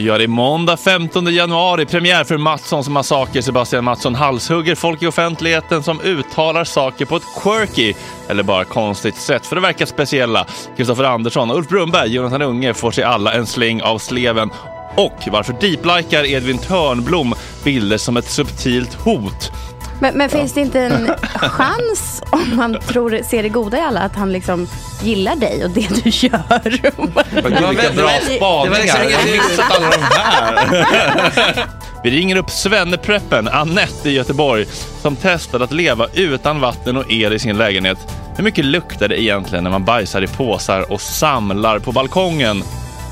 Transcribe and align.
Ja, 0.00 0.18
det 0.18 0.24
är 0.24 0.28
måndag 0.28 0.76
15 0.76 1.34
januari, 1.34 1.86
premiär 1.86 2.24
för 2.24 2.38
Mattssons 2.38 2.88
massaker. 2.88 3.40
Sebastian 3.40 3.84
Mattsson 3.84 4.14
halshugger 4.14 4.74
folk 4.74 5.02
i 5.02 5.06
offentligheten 5.06 5.82
som 5.82 6.00
uttalar 6.00 6.64
saker 6.64 7.04
på 7.04 7.16
ett 7.16 7.22
quirky 7.42 7.94
eller 8.28 8.42
bara 8.42 8.64
konstigt 8.64 9.16
sätt 9.16 9.46
för 9.46 9.56
att 9.56 9.62
verka 9.62 9.86
speciella. 9.86 10.46
Kristoffer 10.76 11.04
Andersson 11.04 11.50
och 11.50 11.56
Ulf 11.56 11.68
Brunberg, 11.68 12.14
Jonathan 12.14 12.42
Unge 12.42 12.74
får 12.74 12.90
sig 12.90 13.04
alla 13.04 13.32
en 13.32 13.46
släng 13.46 13.82
av 13.82 13.98
sleven. 13.98 14.50
Och 14.96 15.28
varför 15.32 15.52
deeplikar 15.60 16.26
Edvin 16.26 16.58
Törnblom 16.58 17.34
bilder 17.64 17.98
som 17.98 18.16
ett 18.16 18.30
subtilt 18.30 18.94
hot? 18.94 19.52
Men, 20.00 20.14
men 20.18 20.30
finns 20.30 20.52
det 20.52 20.60
inte 20.60 20.80
en 20.80 21.10
chans 21.40 22.22
om 22.30 22.56
man 22.56 22.78
tror, 22.80 23.20
ser 23.24 23.42
det 23.42 23.48
goda 23.48 23.78
i 23.78 23.80
alla 23.80 24.00
att 24.00 24.16
han 24.16 24.32
liksom 24.32 24.68
gillar 25.02 25.36
dig 25.36 25.64
och 25.64 25.70
det 25.70 25.88
du 26.04 26.10
gör? 26.10 26.62
Gud, 26.70 27.68
vilka 27.68 27.92
bra 27.92 28.10
spaningar! 28.36 29.10
Jag 29.10 29.18
har 29.18 29.32
missat 29.32 29.76
alla 29.76 29.90
de 29.90 30.02
här. 30.02 31.66
Vi 32.04 32.10
ringer 32.10 32.36
upp 32.36 32.50
Svennepreppen, 32.50 33.48
Annette 33.48 34.08
i 34.10 34.12
Göteborg, 34.12 34.66
som 35.02 35.16
testade 35.16 35.64
att 35.64 35.72
leva 35.72 36.06
utan 36.14 36.60
vatten 36.60 36.96
och 36.96 37.10
el 37.12 37.32
i 37.32 37.38
sin 37.38 37.58
lägenhet. 37.58 37.98
Hur 38.36 38.44
mycket 38.44 38.64
luktar 38.64 39.08
det 39.08 39.22
egentligen 39.22 39.64
när 39.64 39.70
man 39.70 39.84
bajsar 39.84 40.22
i 40.22 40.26
påsar 40.26 40.92
och 40.92 41.00
samlar 41.00 41.78
på 41.78 41.92
balkongen? 41.92 42.62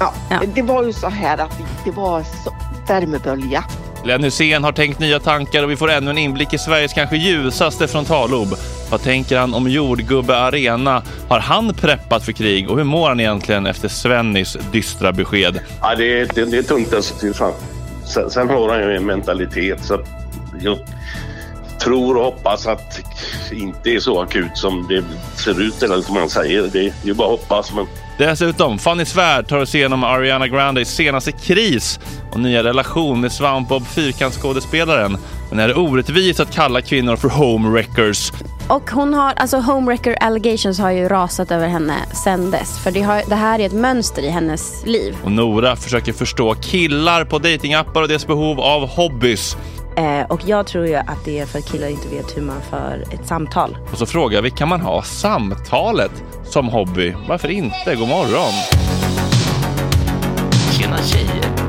Ja, 0.01 0.13
Ja. 0.31 0.41
det 0.55 0.63
var 0.63 0.83
ju 0.83 0.93
så 0.93 1.09
här 1.09 1.39
att 1.39 1.59
det 1.85 1.91
var 1.91 2.23
så, 2.45 2.55
värmebölja. 2.89 3.65
Glenn 4.07 4.25
Hysén 4.25 4.65
har 4.65 4.73
tänkt 4.73 4.99
nya 4.99 5.21
tankar 5.21 5.63
och 5.63 5.71
vi 5.71 5.77
får 5.77 5.91
ännu 5.91 6.11
en 6.11 6.19
inblick 6.19 6.53
i 6.53 6.59
Sveriges 6.59 6.93
kanske 6.93 7.17
ljusaste 7.17 7.89
frontallob. 7.89 8.49
Vad 8.91 9.03
tänker 9.03 9.39
han 9.39 9.55
om 9.55 9.69
jordgubbe 9.69 10.37
arena? 10.37 11.03
Har 11.29 11.41
han 11.41 11.75
preppat 11.75 12.25
för 12.25 12.33
krig 12.33 12.71
och 12.71 12.77
hur 12.77 12.85
mår 12.85 13.09
han 13.09 13.21
egentligen 13.21 13.67
efter 13.67 13.89
Svennys 13.89 14.57
dystra 14.73 15.13
besked? 15.13 15.61
Ja, 15.81 15.95
det, 15.95 16.21
är, 16.21 16.29
det, 16.35 16.45
det 16.45 16.59
är 16.59 16.63
tungt 16.63 16.95
alltså. 16.95 17.15
Sen, 18.05 18.31
sen 18.31 18.49
har 18.49 18.69
han 18.69 18.81
ju 18.81 18.97
en 18.97 19.07
mentalitet 19.07 19.85
så 19.85 20.01
jag 20.61 20.79
tror 21.81 22.17
och 22.17 22.25
hoppas 22.25 22.67
att 22.67 23.03
det 23.51 23.57
inte 23.57 23.91
är 23.91 24.01
så 24.01 24.23
akut 24.23 24.57
som 24.59 24.87
det 24.89 25.05
ser 25.39 25.61
ut 25.61 25.83
eller 25.83 26.01
som 26.01 26.15
man 26.15 26.31
säger. 26.31 26.63
Det, 26.63 26.95
det 27.03 27.11
är 27.11 27.15
bara 27.15 27.35
att 27.35 27.41
hoppas. 27.41 27.75
Men 27.75 27.87
Dessutom, 28.19 28.79
Fanny 28.79 29.05
Svärd 29.05 29.49
tar 29.49 29.59
oss 29.59 29.75
igenom 29.75 30.05
Ariana 30.05 30.49
Grandes 30.49 30.95
senaste 30.95 31.33
kris 31.33 32.01
och 32.33 32.41
nya 32.41 32.65
relation 32.65 33.21
med 33.21 33.33
Svampbob 33.33 33.87
Fyrkantsskådespelaren. 33.87 35.19
Men 35.51 35.59
är 35.59 35.69
det 35.69 35.75
orättvist 35.75 36.41
att 36.41 36.55
kalla 36.55 36.81
kvinnor 36.81 37.17
för 37.17 37.29
homewreckers? 37.29 38.33
Och 38.69 38.91
hon 38.91 39.15
har, 39.15 39.33
alltså 39.33 39.57
homewrecker 39.57 40.15
allegations 40.21 40.79
har 40.79 40.91
ju 40.91 41.09
rasat 41.09 41.51
över 41.51 41.69
henne 41.69 41.95
sen 42.25 42.51
dess. 42.51 42.79
För 42.85 42.91
det, 42.91 43.03
har, 43.03 43.23
det 43.29 43.35
här 43.35 43.59
är 43.59 43.67
ett 43.67 43.73
mönster 43.73 44.23
i 44.23 44.29
hennes 44.29 44.87
liv. 44.87 45.17
Och 45.25 45.33
Nora 45.33 45.77
försöker 45.77 46.13
förstå 46.13 46.55
killar 46.55 47.25
på 47.25 47.39
datingappar 47.39 48.03
och 48.03 48.09
deras 48.09 48.27
behov 48.27 48.61
av 48.61 48.89
hobbys. 48.89 49.57
Eh, 49.97 50.27
och 50.29 50.41
jag 50.47 50.67
tror 50.67 50.87
ju 50.87 50.95
att 50.95 51.25
det 51.25 51.39
är 51.39 51.47
för 51.47 51.59
att 51.59 51.73
killar 51.73 51.89
inte 51.89 52.09
vet 52.09 52.37
hur 52.37 52.43
man 52.43 52.61
för 52.71 53.05
ett 53.11 53.27
samtal. 53.27 53.77
Och 53.93 53.99
så 53.99 54.07
frågar 54.07 54.43
vi, 54.43 54.51
kan 54.51 54.69
man 54.69 54.81
ha 54.81 55.03
samtalet 55.03 56.13
som 56.49 56.69
hobby? 56.69 57.15
Varför 57.29 57.49
inte? 57.49 57.95
God 57.95 58.09
morgon! 58.09 58.53
Tjena 60.79 60.99
tjejer! 61.03 61.67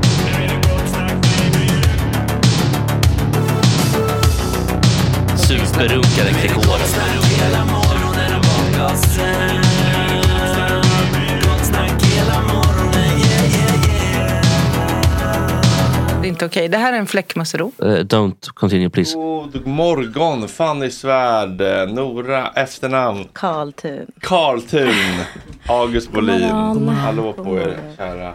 Superrunkare 5.38 6.32
Gregor. 6.42 6.88
Inte 16.38 16.45
okej. 16.45 16.68
Det 16.68 16.78
här 16.78 16.94
är 16.94 16.98
en 16.98 17.07
fläckmussero. 17.07 17.72
Uh, 17.84 17.88
don't 17.88 18.50
continue 18.54 18.89
please. 18.89 19.16
God 19.16 19.68
morgon 19.68 20.48
Fanny 20.48 20.89
Svärd, 20.92 21.62
eh, 21.62 21.94
Nora 21.94 22.48
efternamn, 22.56 23.25
Karl 23.34 23.72
Thun. 23.72 24.06
Karltun, 24.22 24.94
August 25.68 26.12
Bolin. 26.12 26.50
Hallå 26.89 27.34
på 27.34 27.57
er 27.60 27.78
kära 27.98 28.34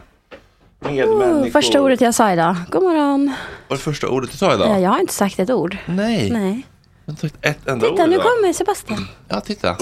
medmänniskor. 0.81 1.43
Oh, 1.47 1.51
första 1.51 1.81
ordet 1.81 2.01
jag 2.01 2.15
sa 2.15 2.33
idag. 2.33 2.57
God 2.71 2.83
morgon. 2.83 3.33
Vad 3.69 3.77
är 3.77 3.81
det 3.81 3.83
första 3.85 4.09
ordet 4.09 4.31
du 4.31 4.37
sa 4.37 4.55
idag? 4.55 4.71
Eh, 4.71 4.79
Jag 4.79 4.91
har 4.91 4.99
inte 5.01 5.15
sagt 5.15 5.39
ett 5.39 5.51
ord. 5.51 5.77
Nej. 5.87 6.31
Nej. 6.31 6.63
Jag 7.05 7.13
har 7.13 7.13
inte 7.13 7.21
sagt 7.21 7.37
ett 7.47 7.69
enda 7.69 7.89
Titta, 7.91 8.03
ord 8.03 8.09
nu 8.09 8.15
idag. 8.15 8.27
kommer 8.27 8.53
Sebastian. 8.53 9.07
Ja, 9.29 9.41
titta. 9.41 9.77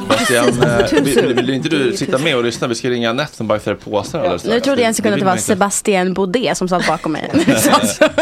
Sebastian, 0.00 0.62
eh, 0.62 1.02
vill, 1.02 1.14
vill, 1.14 1.34
vill 1.34 1.50
inte 1.50 1.68
du 1.68 1.96
sitta 1.96 2.18
med 2.18 2.36
och 2.36 2.44
lyssna? 2.44 2.66
Vi 2.68 2.74
ska 2.74 2.90
ringa 2.90 3.10
Anette 3.10 3.36
som 3.36 3.46
bajsar 3.46 3.72
i 3.72 3.74
påsar 3.74 4.18
alldeles 4.18 4.44
Nu 4.44 4.60
trodde 4.60 4.80
jag 4.80 4.88
en 4.88 4.94
sekund 4.94 5.14
att 5.14 5.20
det 5.20 5.26
var. 5.26 5.36
Sebastian 5.36 6.14
Baudet 6.14 6.56
som 6.58 6.68
satt 6.68 6.86
bakom 6.86 7.12
mig. 7.12 7.30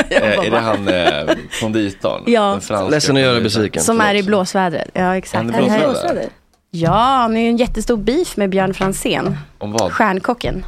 Eh, 0.09 0.47
Är 0.47 0.51
det 0.51 0.59
han 0.59 0.89
eh, 0.89 1.37
konditorn? 1.61 2.23
Ja. 2.27 2.61
Ledsen 2.91 3.17
att 3.17 3.23
göra 3.23 3.41
besviken. 3.41 3.83
Som 3.83 4.01
är 4.01 4.15
i 4.15 4.23
blåsvädret. 4.23 4.91
Ja, 4.93 5.17
exakt. 5.17 5.45
Han 5.45 5.55
är 5.55 5.77
i 5.77 5.81
blåsväder? 5.81 6.29
Ja, 6.71 6.91
han 6.93 7.37
är 7.37 7.41
ju 7.41 7.49
en 7.49 7.57
jättestor 7.57 7.97
beef 7.97 8.37
med 8.37 8.51
Björn 8.51 8.75
Franzén. 8.75 9.37
Om 9.59 9.73
vad? 9.73 9.93
Stjärnkocken. 9.93 10.67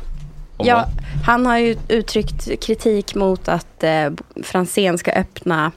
Om 0.57 0.67
Ja, 0.67 0.75
vad? 0.77 1.25
han 1.27 1.47
har 1.47 1.59
ju 1.59 1.77
uttryckt 1.89 2.61
kritik 2.65 3.15
mot 3.15 3.49
att 3.49 3.83
eh, 3.85 4.11
Franzén 4.43 4.99
ska 4.99 5.13
öppna, 5.13 5.73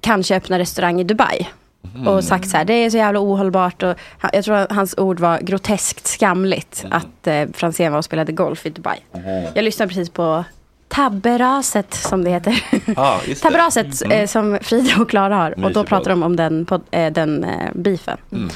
kanske 0.00 0.36
öppna 0.36 0.58
restaurang 0.58 1.00
i 1.00 1.04
Dubai. 1.04 1.46
Mhm. 1.94 2.08
Och 2.08 2.24
sagt 2.24 2.48
så 2.50 2.56
här, 2.56 2.64
det 2.64 2.72
är 2.74 2.90
så 2.90 2.96
jävla 2.96 3.20
ohållbart. 3.20 3.82
Och, 3.82 3.94
han- 4.18 4.30
jag 4.34 4.44
tror 4.44 4.54
att 4.56 4.72
hans 4.72 4.94
ord 4.98 5.20
var 5.20 5.38
groteskt 5.38 6.06
skamligt 6.06 6.82
Mhm. 6.84 6.92
att 6.92 7.26
eh, 7.26 7.44
Franzén 7.54 7.92
var 7.92 7.98
och 7.98 8.04
spelade 8.04 8.32
golf 8.32 8.66
i 8.66 8.70
Dubai. 8.70 8.98
Jag 9.54 9.64
lyssnade 9.64 9.88
precis 9.88 10.10
på 10.10 10.44
Tabberaset 10.88 11.94
som 11.94 12.24
det 12.24 12.30
heter. 12.30 12.64
Ah, 12.96 13.16
det. 13.26 13.34
Tabberaset 13.42 14.02
Mm. 14.04 14.18
eh, 14.20 14.26
som 14.26 14.58
Frida 14.62 15.00
och 15.02 15.10
Klara 15.10 15.36
har. 15.36 15.50
Och 15.50 15.58
då 15.60 15.68
Mysig 15.68 15.86
pratar 15.86 16.10
de 16.10 16.22
om 16.22 16.36
den, 16.36 16.64
på, 16.66 16.80
eh, 16.90 17.12
den 17.12 17.44
eh, 17.44 17.70
beefen. 17.74 18.16
Mm. 18.32 18.48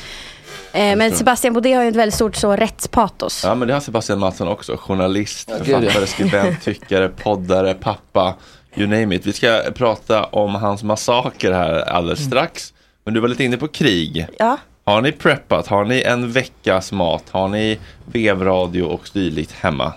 Eh, 0.73 0.97
men 0.97 1.13
Sebastian 1.13 1.55
Baudet 1.55 1.77
har 1.77 1.83
ju 1.83 1.89
ett 1.89 1.97
väldigt 1.97 2.15
stort 2.15 2.37
så 2.37 2.57
rättspatos. 2.57 3.45
Ja, 3.45 3.55
men 3.55 3.69
det 3.69 3.75
har 3.75 3.81
Sebastian 3.81 4.19
Mattsson 4.19 4.49
också. 4.49 4.77
Journalist, 4.77 5.51
författare, 5.51 6.07
skribent, 6.07 6.63
tyckare, 6.65 7.09
poddare, 7.09 7.75
pappa. 7.75 8.35
You 8.75 8.87
name 8.89 9.15
it. 9.15 9.27
Vi 9.27 9.33
ska 9.33 9.63
prata 9.75 10.25
om 10.25 10.55
hans 10.55 10.83
massaker 10.83 11.53
här 11.53 11.75
alldeles 11.89 12.25
strax. 12.25 12.73
Men 13.07 13.15
du 13.15 13.21
var 13.21 13.29
lite 13.29 13.45
inne 13.45 13.57
på 13.57 13.69
krig. 13.69 14.27
Ja. 14.39 14.59
Har 14.85 15.03
ni 15.03 15.13
preppat? 15.13 15.67
Har 15.67 15.85
ni 15.85 16.03
en 16.03 16.33
veckas 16.33 16.93
mat? 16.93 17.25
Har 17.31 17.49
ni 17.49 17.79
vevradio 18.05 18.83
och 18.83 19.09
dylikt 19.13 19.53
hemma? 19.53 19.93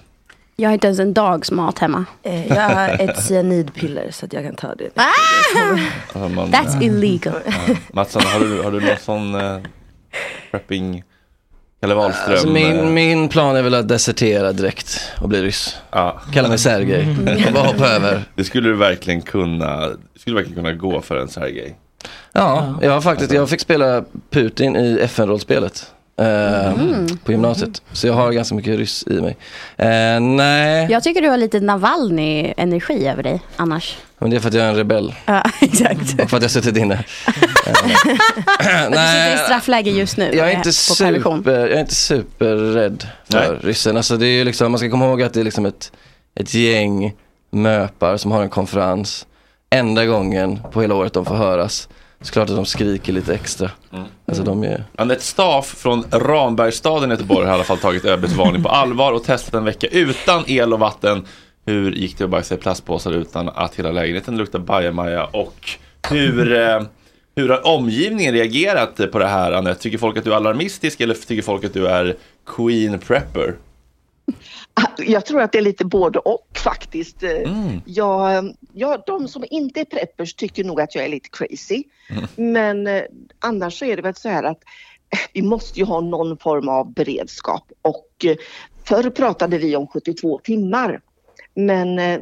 Jag 0.56 0.70
har 0.70 0.74
inte 0.74 0.88
ens 0.88 1.00
en 1.00 1.14
dags 1.14 1.52
mat 1.52 1.80
hemma. 1.80 2.06
Eh, 2.24 2.48
jag 2.48 2.62
har 2.70 2.90
ett 2.90 3.24
cyanidpiller 3.24 4.12
så 4.12 4.26
att 4.26 4.34
jag 4.34 4.44
kan 4.44 4.56
ta 4.56 4.76
det. 4.76 4.90
Alltså 4.96 6.30
man, 6.30 6.52
That's 6.52 6.84
illegal. 6.84 7.34
Ja. 7.46 7.76
Mattsson, 7.94 8.22
har 8.26 8.40
du, 8.40 8.62
har 8.62 8.72
du 8.72 8.80
någon 8.80 8.98
sån 8.98 9.36
eh, 9.36 9.58
prepping? 10.52 11.04
Kalle 11.82 11.96
Wahlström? 11.96 12.32
Alltså 12.32 12.48
eh, 12.48 12.54
min, 12.54 12.94
min 12.94 13.30
plan 13.30 13.56
är 13.56 13.62
väl 13.62 13.74
att 13.74 13.88
desertera 13.88 14.52
direkt 14.52 15.02
och 15.22 15.30
bli 15.30 15.42
ryss. 15.42 15.78
ja. 15.92 16.22
Kalla 16.34 16.48
mig 16.50 16.58
Sergej. 16.58 17.08
Och 17.48 17.54
bara 17.54 17.68
hoppa 17.68 17.88
över. 17.88 18.24
Det 18.36 18.44
skulle 18.44 18.70
du 18.70 18.76
verkligen 18.76 19.22
kunna, 19.22 19.88
det 19.88 20.20
skulle 20.20 20.34
du 20.34 20.44
verkligen 20.44 20.64
kunna 20.64 20.74
gå 20.74 21.02
för 21.02 21.18
en 21.18 21.28
Sergej. 21.28 21.76
Ja, 22.34 22.80
jag 22.82 22.92
har 22.92 23.02
faktiskt, 23.02 23.32
jag 23.32 23.50
fick 23.50 23.60
spela 23.60 24.04
Putin 24.30 24.76
i 24.76 25.00
FN-rollspelet. 25.02 25.92
Eh, 26.22 26.74
På 27.24 27.32
gymnasiet. 27.32 27.82
Så 27.92 28.08
jag 28.08 28.14
har 28.14 28.32
ganska 28.32 28.56
mycket 28.56 28.78
ryss 28.78 29.04
i 29.08 29.22
mig. 29.22 29.38
Eh, 29.78 30.20
nej, 30.20 30.88
Jag 30.92 31.04
tycker 31.04 31.22
du 31.22 31.30
har 31.30 31.38
lite 31.38 31.60
Navalny-energi 31.60 33.08
över 33.08 33.24
dig 33.24 33.42
annars. 33.56 33.98
men 34.18 34.30
det 34.30 34.36
är 34.36 34.40
för 34.40 34.48
att 34.48 34.54
jag 34.54 34.66
är 34.66 34.70
en 34.70 34.76
rebell. 34.76 35.14
Ja, 35.26 35.44
exakt. 35.62 36.22
Och 36.24 36.30
för 36.30 36.38
att 36.38 36.44
jag 36.44 36.52
suttit 36.52 36.78
inne. 36.78 36.94
Eh, 37.68 37.74
Du 38.90 38.98
sitter 38.98 39.36
i 39.36 39.38
straffläge 39.46 39.90
just 39.92 40.18
nu. 40.18 40.32
Jag 40.36 40.48
är 40.48 40.52
eh, 40.52 40.58
inte, 40.58 40.74
super, 40.74 41.32
jag 41.62 41.72
är 41.72 41.80
inte 41.80 41.96
superrädd 41.96 43.08
för 43.32 43.40
Nej. 43.52 43.60
ryssen. 43.62 43.98
Alltså 43.98 44.18
det 44.18 44.26
är 44.28 44.38
ju 44.38 44.44
liksom, 44.44 44.72
man 44.72 44.80
ska 44.80 44.90
komma 44.90 45.06
ihåg 45.06 45.22
att 45.22 45.34
det 45.34 45.40
är 45.40 45.44
liksom 45.44 45.66
ett, 45.66 45.92
ett 46.36 46.54
gäng 46.54 47.14
möpar 47.52 48.18
som 48.18 48.32
har 48.32 48.42
en 48.42 48.50
konferens. 48.50 49.26
Enda 49.70 50.06
gången 50.06 50.60
på 50.72 50.82
hela 50.82 50.96
året 50.96 51.14
de 51.14 51.26
får 51.26 51.36
höras. 51.36 51.90
Så 52.22 52.34
klart 52.34 52.50
att 52.50 52.56
de 52.56 52.66
skriker 52.66 53.14
lite 53.14 53.34
extra. 53.34 53.72
Alltså 54.26 54.44
de 54.44 54.64
är... 54.64 54.84
Anette 54.96 55.24
Staff 55.24 55.66
från 55.66 56.04
Rambergsstaden 56.12 57.12
i 57.12 57.14
Göteborg 57.14 57.46
har 57.46 57.52
i 57.52 57.56
alla 57.56 57.64
fall 57.64 57.78
tagit 57.78 58.06
ÖBs 58.06 58.34
varning 58.34 58.64
på 58.64 58.70
allvar 58.70 59.14
och 59.14 59.24
testat 59.24 59.54
en 59.54 59.64
vecka 59.64 59.88
utan 59.88 60.44
el 60.48 60.74
och 60.74 60.80
vatten. 60.80 61.26
Hur 61.66 61.92
gick 61.92 62.18
det 62.18 62.24
att 62.24 62.30
bajsa 62.30 62.56
i 62.56 62.58
plastpåsar 62.58 63.12
utan 63.12 63.50
att 63.50 63.76
hela 63.76 63.92
lägenheten 63.92 64.38
luktar 64.38 64.60
bajamaja 64.60 65.26
och 65.26 65.70
hur, 66.10 66.54
eh, 66.54 66.82
hur 67.36 67.50
har 67.50 67.68
omgivningen 67.68 68.34
reagerat 68.34 69.12
på 69.12 69.20
det 69.20 69.28
här 69.28 69.52
Anette? 69.52 69.82
Tycker 69.82 69.98
folk 69.98 70.18
att 70.18 70.24
du 70.24 70.32
är 70.32 70.36
alarmistisk 70.36 71.02
eller 71.02 71.14
tycker 71.14 71.44
folk 71.44 71.64
att 71.64 71.74
du 71.74 71.88
är 71.88 72.16
Queen 72.46 73.00
Prepper? 73.00 73.56
Jag 74.98 75.26
tror 75.26 75.42
att 75.42 75.52
det 75.52 75.58
är 75.58 75.62
lite 75.62 75.86
både 75.86 76.20
och 76.20 76.48
faktiskt. 76.64 77.24
Eh, 77.24 77.30
Mm. 77.30 77.82
Jag, 77.86 78.54
ja, 78.74 79.04
de 79.06 79.28
som 79.28 79.46
inte 79.50 79.80
är 79.80 79.86
preppers 79.86 80.34
tycker 80.34 80.64
nog 80.64 80.82
att 80.82 80.96
jag 80.96 81.06
är 81.06 81.10
lite 81.10 81.30
crazy. 81.30 81.84
Mm. 82.10 82.54
Men 82.54 82.88
eh, 82.88 83.04
annars 83.40 83.80
så 83.80 83.86
är 83.86 83.96
det 83.96 84.02
väl 84.02 84.16
så 84.16 84.30
här 84.30 84.44
att 84.44 84.64
eh, 85.14 85.20
vi 85.34 85.42
måste 85.42 85.80
ju 85.80 85.86
ha 85.86 86.02
någon 86.02 86.38
form 86.38 86.70
av 86.70 86.94
beredskap 86.94 87.72
och 87.82 88.26
förr 88.84 89.10
pratade 89.10 89.58
vi 89.58 89.76
om 89.76 89.88
72 89.88 90.40
timmar. 90.44 91.02
Men 91.66 92.00
eh, 92.00 92.20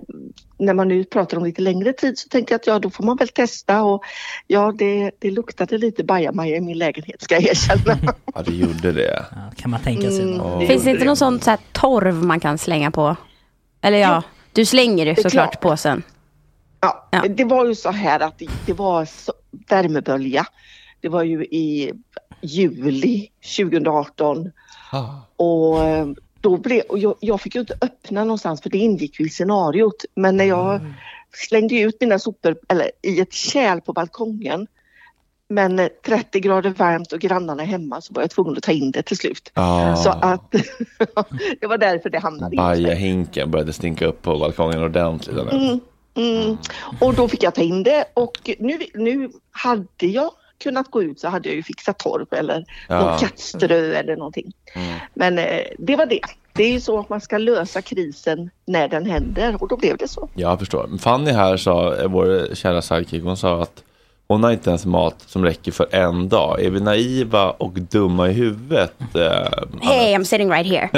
när 0.57 0.73
man 0.73 0.87
nu 0.87 1.03
pratar 1.03 1.37
om 1.37 1.43
lite 1.45 1.61
längre 1.61 1.93
tid 1.93 2.17
så 2.19 2.29
tänkte 2.29 2.53
jag 2.53 2.59
att 2.59 2.67
ja, 2.67 2.79
då 2.79 2.89
får 2.89 3.03
man 3.03 3.17
väl 3.17 3.27
testa 3.27 3.83
och 3.83 4.03
ja, 4.47 4.73
det, 4.77 5.11
det 5.19 5.31
luktade 5.31 5.77
lite 5.77 6.03
bajamaja 6.03 6.55
i 6.57 6.61
min 6.61 6.77
lägenhet 6.77 7.21
ska 7.21 7.35
jag 7.35 7.43
erkänna. 7.43 8.13
Ja, 8.35 8.41
det 8.41 8.51
gjorde 8.55 8.91
det. 8.91 9.25
Ja, 9.31 9.51
kan 9.55 9.71
man 9.71 9.79
tänka 9.81 10.09
sig. 10.09 10.21
Mm. 10.23 10.35
Ja, 10.35 10.59
Finns 10.67 10.83
det 10.83 10.89
inte 10.91 11.05
någon 11.05 11.17
sån 11.17 11.39
så 11.41 11.49
här 11.49 11.59
torv 11.71 12.13
man 12.15 12.39
kan 12.39 12.57
slänga 12.57 12.91
på? 12.91 13.15
Eller 13.81 13.97
ja, 13.97 14.23
du 14.53 14.65
slänger 14.65 15.05
ju 15.05 15.15
såklart 15.15 15.31
klart. 15.31 15.61
påsen. 15.61 16.03
Ja, 16.81 17.07
Ja. 17.11 17.23
det 17.29 17.43
var 17.43 17.65
ju 17.65 17.75
så 17.75 17.91
här 17.91 18.19
att 18.19 18.39
det, 18.39 18.47
det 18.65 18.73
var 18.73 19.05
så, 19.05 19.33
värmebölja. 19.69 20.45
Det 21.01 21.09
var 21.09 21.23
ju 21.23 21.43
i 21.45 21.93
juli 22.41 23.29
2018 23.57 24.51
Ah. 24.91 25.05
och 25.35 25.83
eh, 25.83 26.07
då 26.47 26.57
blev, 26.57 26.81
och 26.81 26.99
jag, 26.99 27.15
jag 27.19 27.41
fick 27.41 27.55
ju 27.55 27.61
inte 27.61 27.77
öppna 27.81 28.23
någonstans 28.23 28.61
för 28.61 28.69
det 28.69 28.77
ingick 28.77 29.19
ju 29.19 29.25
i 29.25 29.29
scenariot. 29.29 30.05
Men 30.15 30.37
när 30.37 30.45
jag 30.45 30.81
slängde 31.33 31.79
ut 31.79 31.97
mina 32.01 32.19
sopor 32.19 32.57
eller, 32.67 32.91
i 33.01 33.19
ett 33.19 33.33
kärl 33.33 33.81
på 33.81 33.93
balkongen 33.93 34.67
men 35.49 35.79
eh, 35.79 35.87
30 36.05 36.39
grader 36.39 36.69
varmt 36.69 37.11
och 37.11 37.19
grannarna 37.19 37.63
hemma 37.63 38.01
så 38.01 38.13
var 38.13 38.21
jag 38.21 38.31
tvungen 38.31 38.57
att 38.57 38.63
ta 38.63 38.71
in 38.71 38.91
det 38.91 39.01
till 39.01 39.17
slut. 39.17 39.51
Ah. 39.53 39.95
Så 39.95 40.09
att 40.09 40.51
det 41.61 41.67
var 41.67 41.77
därför 41.77 42.09
det 42.09 42.19
hamnade 42.19 42.49
sig. 42.49 42.57
Bajahinken 42.57 43.51
började 43.51 43.73
stinka 43.73 44.05
upp 44.05 44.21
på 44.21 44.39
balkongen 44.39 44.83
ordentligt. 44.83 45.37
Mm, 45.37 45.79
Mm. 46.17 46.57
Och 46.99 47.13
då 47.13 47.27
fick 47.27 47.43
jag 47.43 47.55
ta 47.55 47.61
in 47.61 47.83
det 47.83 48.05
och 48.13 48.49
nu, 48.59 48.79
nu 48.93 49.29
hade 49.51 50.07
jag 50.07 50.31
kunnat 50.63 50.91
gå 50.91 51.03
ut 51.03 51.19
så 51.19 51.27
hade 51.27 51.49
jag 51.49 51.55
ju 51.55 51.63
fixat 51.63 51.99
torp 51.99 52.33
eller 52.33 52.65
Ja. 52.89 52.99
någon 52.99 53.19
kattströ 53.19 53.93
eller 53.93 54.15
någonting. 54.15 54.51
Mm. 54.75 54.99
Men 55.13 55.39
eh, 55.39 55.61
det 55.79 55.95
var 55.95 56.05
det. 56.05 56.19
Det 56.53 56.63
är 56.63 56.71
ju 56.71 56.79
så 56.79 56.99
att 56.99 57.09
man 57.09 57.21
ska 57.21 57.37
lösa 57.37 57.81
krisen 57.81 58.49
när 58.65 58.87
den 58.87 59.05
händer 59.05 59.57
och 59.61 59.67
då 59.67 59.77
blev 59.77 59.97
det 59.97 60.07
så. 60.07 60.29
Jag 60.35 60.59
förstår. 60.59 60.87
Men 60.87 60.99
Fanny 60.99 61.31
här 61.31 61.57
sa, 61.57 61.95
eh, 61.95 62.07
vår 62.07 62.55
kära 62.55 62.81
sidekick, 62.81 63.23
hon 63.23 63.37
sa 63.37 63.61
att 63.61 63.83
hon 64.29 64.43
har 64.43 64.51
inte 64.51 64.69
ens 64.69 64.85
mat 64.85 65.15
som 65.27 65.45
räcker 65.45 65.71
för 65.71 65.95
en 65.95 66.29
dag. 66.29 66.61
Är 66.63 66.69
vi 66.69 66.79
naiva 66.79 67.49
och 67.51 67.73
dumma 67.73 68.29
i 68.29 68.33
huvudet? 68.33 68.93
Eh, 69.15 69.47
Hey, 69.81 70.15
I'm 70.15 70.23
sitting 70.23 70.49
right 70.51 70.67
here. 70.67 70.89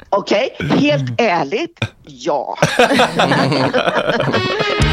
Okej, 0.10 0.56
helt 0.60 1.20
ärligt, 1.20 1.80
ja. 2.04 2.56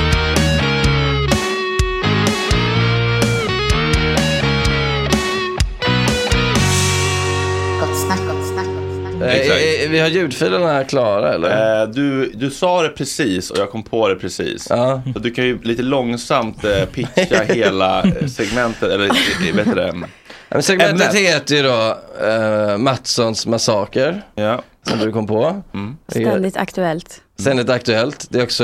Exakt. 9.24 9.60
eh, 9.86 9.90
vi 9.90 10.00
har 10.00 10.08
ljudfilerna 10.08 10.68
här 10.68 10.84
klara 10.84 11.34
eller? 11.34 11.82
Eh, 11.84 11.90
du, 11.90 12.32
du 12.34 12.52
sa 12.52 12.82
det 12.84 12.90
precis 12.90 13.52
och 13.52 13.58
jag 13.58 13.72
kom 13.72 13.84
på 13.84 14.08
det 14.08 14.16
precis. 14.16 14.64
Så 15.14 15.20
du 15.20 15.32
kan 15.32 15.46
ju 15.46 15.62
lite 15.64 15.82
långsamt 15.84 16.64
eh, 16.64 16.86
pitcha 16.86 17.44
hela 17.48 18.04
eh, 18.04 18.28
segmentet, 18.28 18.92
eller 18.92 19.06
eh, 19.06 19.56
vet 19.56 19.66
du 19.66 19.76
det? 19.76 19.94
Ja, 20.50 20.54
men 20.56 20.64
segmentet 20.64 20.92
Ämnet. 21.02 21.16
heter 21.16 21.56
ju 21.56 21.64
då 21.64 21.98
eh, 22.28 22.78
Mattssons 22.78 23.48
massaker. 23.48 24.22
Ja. 24.36 24.62
Som 24.84 25.00
du 25.00 25.12
kom 25.12 25.28
på. 25.28 25.62
Är 26.08 26.22
Ständigt 26.22 26.58
aktuellt. 26.58 27.22
Ständigt 27.40 27.70
aktuellt. 27.70 28.28
Det 28.30 28.40
är 28.40 28.44
också, 28.44 28.64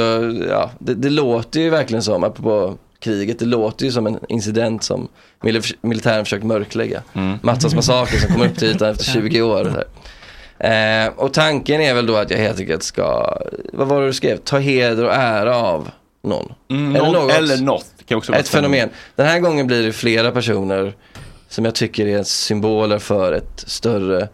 ja, 0.50 0.72
det, 0.80 0.94
det 0.94 1.10
låter 1.10 1.60
ju 1.60 1.70
verkligen 1.70 2.04
som, 2.04 2.24
apropå 2.24 2.78
kriget, 3.00 3.40
det 3.40 3.46
låter 3.46 3.86
ju 3.86 3.92
som 3.92 4.08
en 4.08 4.20
incident 4.30 4.84
som 4.84 5.08
mil- 5.42 5.76
militären 5.82 6.26
försökt 6.26 6.44
mörklägga. 6.44 7.02
Mm. 7.14 7.38
Mattssons 7.42 7.76
massaker 7.76 8.18
som 8.18 8.34
kom 8.34 8.42
upp 8.42 8.58
till 8.58 8.68
ytan 8.68 8.90
efter 8.90 9.04
20 9.06 9.42
år. 9.42 9.84
Eh, 10.64 11.14
och 11.16 11.34
tanken 11.34 11.82
är 11.82 11.94
väl 11.94 12.06
då 12.06 12.16
att 12.16 12.32
jag 12.32 12.38
helt 12.38 12.60
enkelt 12.60 12.84
ska, 12.84 13.38
vad 13.74 13.88
var 13.88 14.02
det 14.02 14.08
du 14.08 14.14
skrev? 14.14 14.38
Ta 14.38 14.58
heder 14.58 15.06
och 15.06 15.14
ära 15.14 15.56
av 15.56 15.90
någon. 16.24 16.54
Mm, 16.70 16.94
någon 16.94 17.30
eller 17.30 17.58
något. 17.58 17.86
Det 17.98 18.04
kan 18.04 18.18
också 18.18 18.34
ett 18.34 18.48
fenomen. 18.48 18.90
Den 19.16 19.26
här 19.28 19.40
gången 19.40 19.68
blir 19.68 19.84
det 19.84 19.94
flera 19.94 20.32
personer 20.32 20.94
som 21.50 21.66
jag 21.66 21.76
tycker 21.76 22.08
är 22.08 22.24
symboler 22.24 23.00
för 23.00 23.34
ett 23.34 23.64
större 23.68 24.30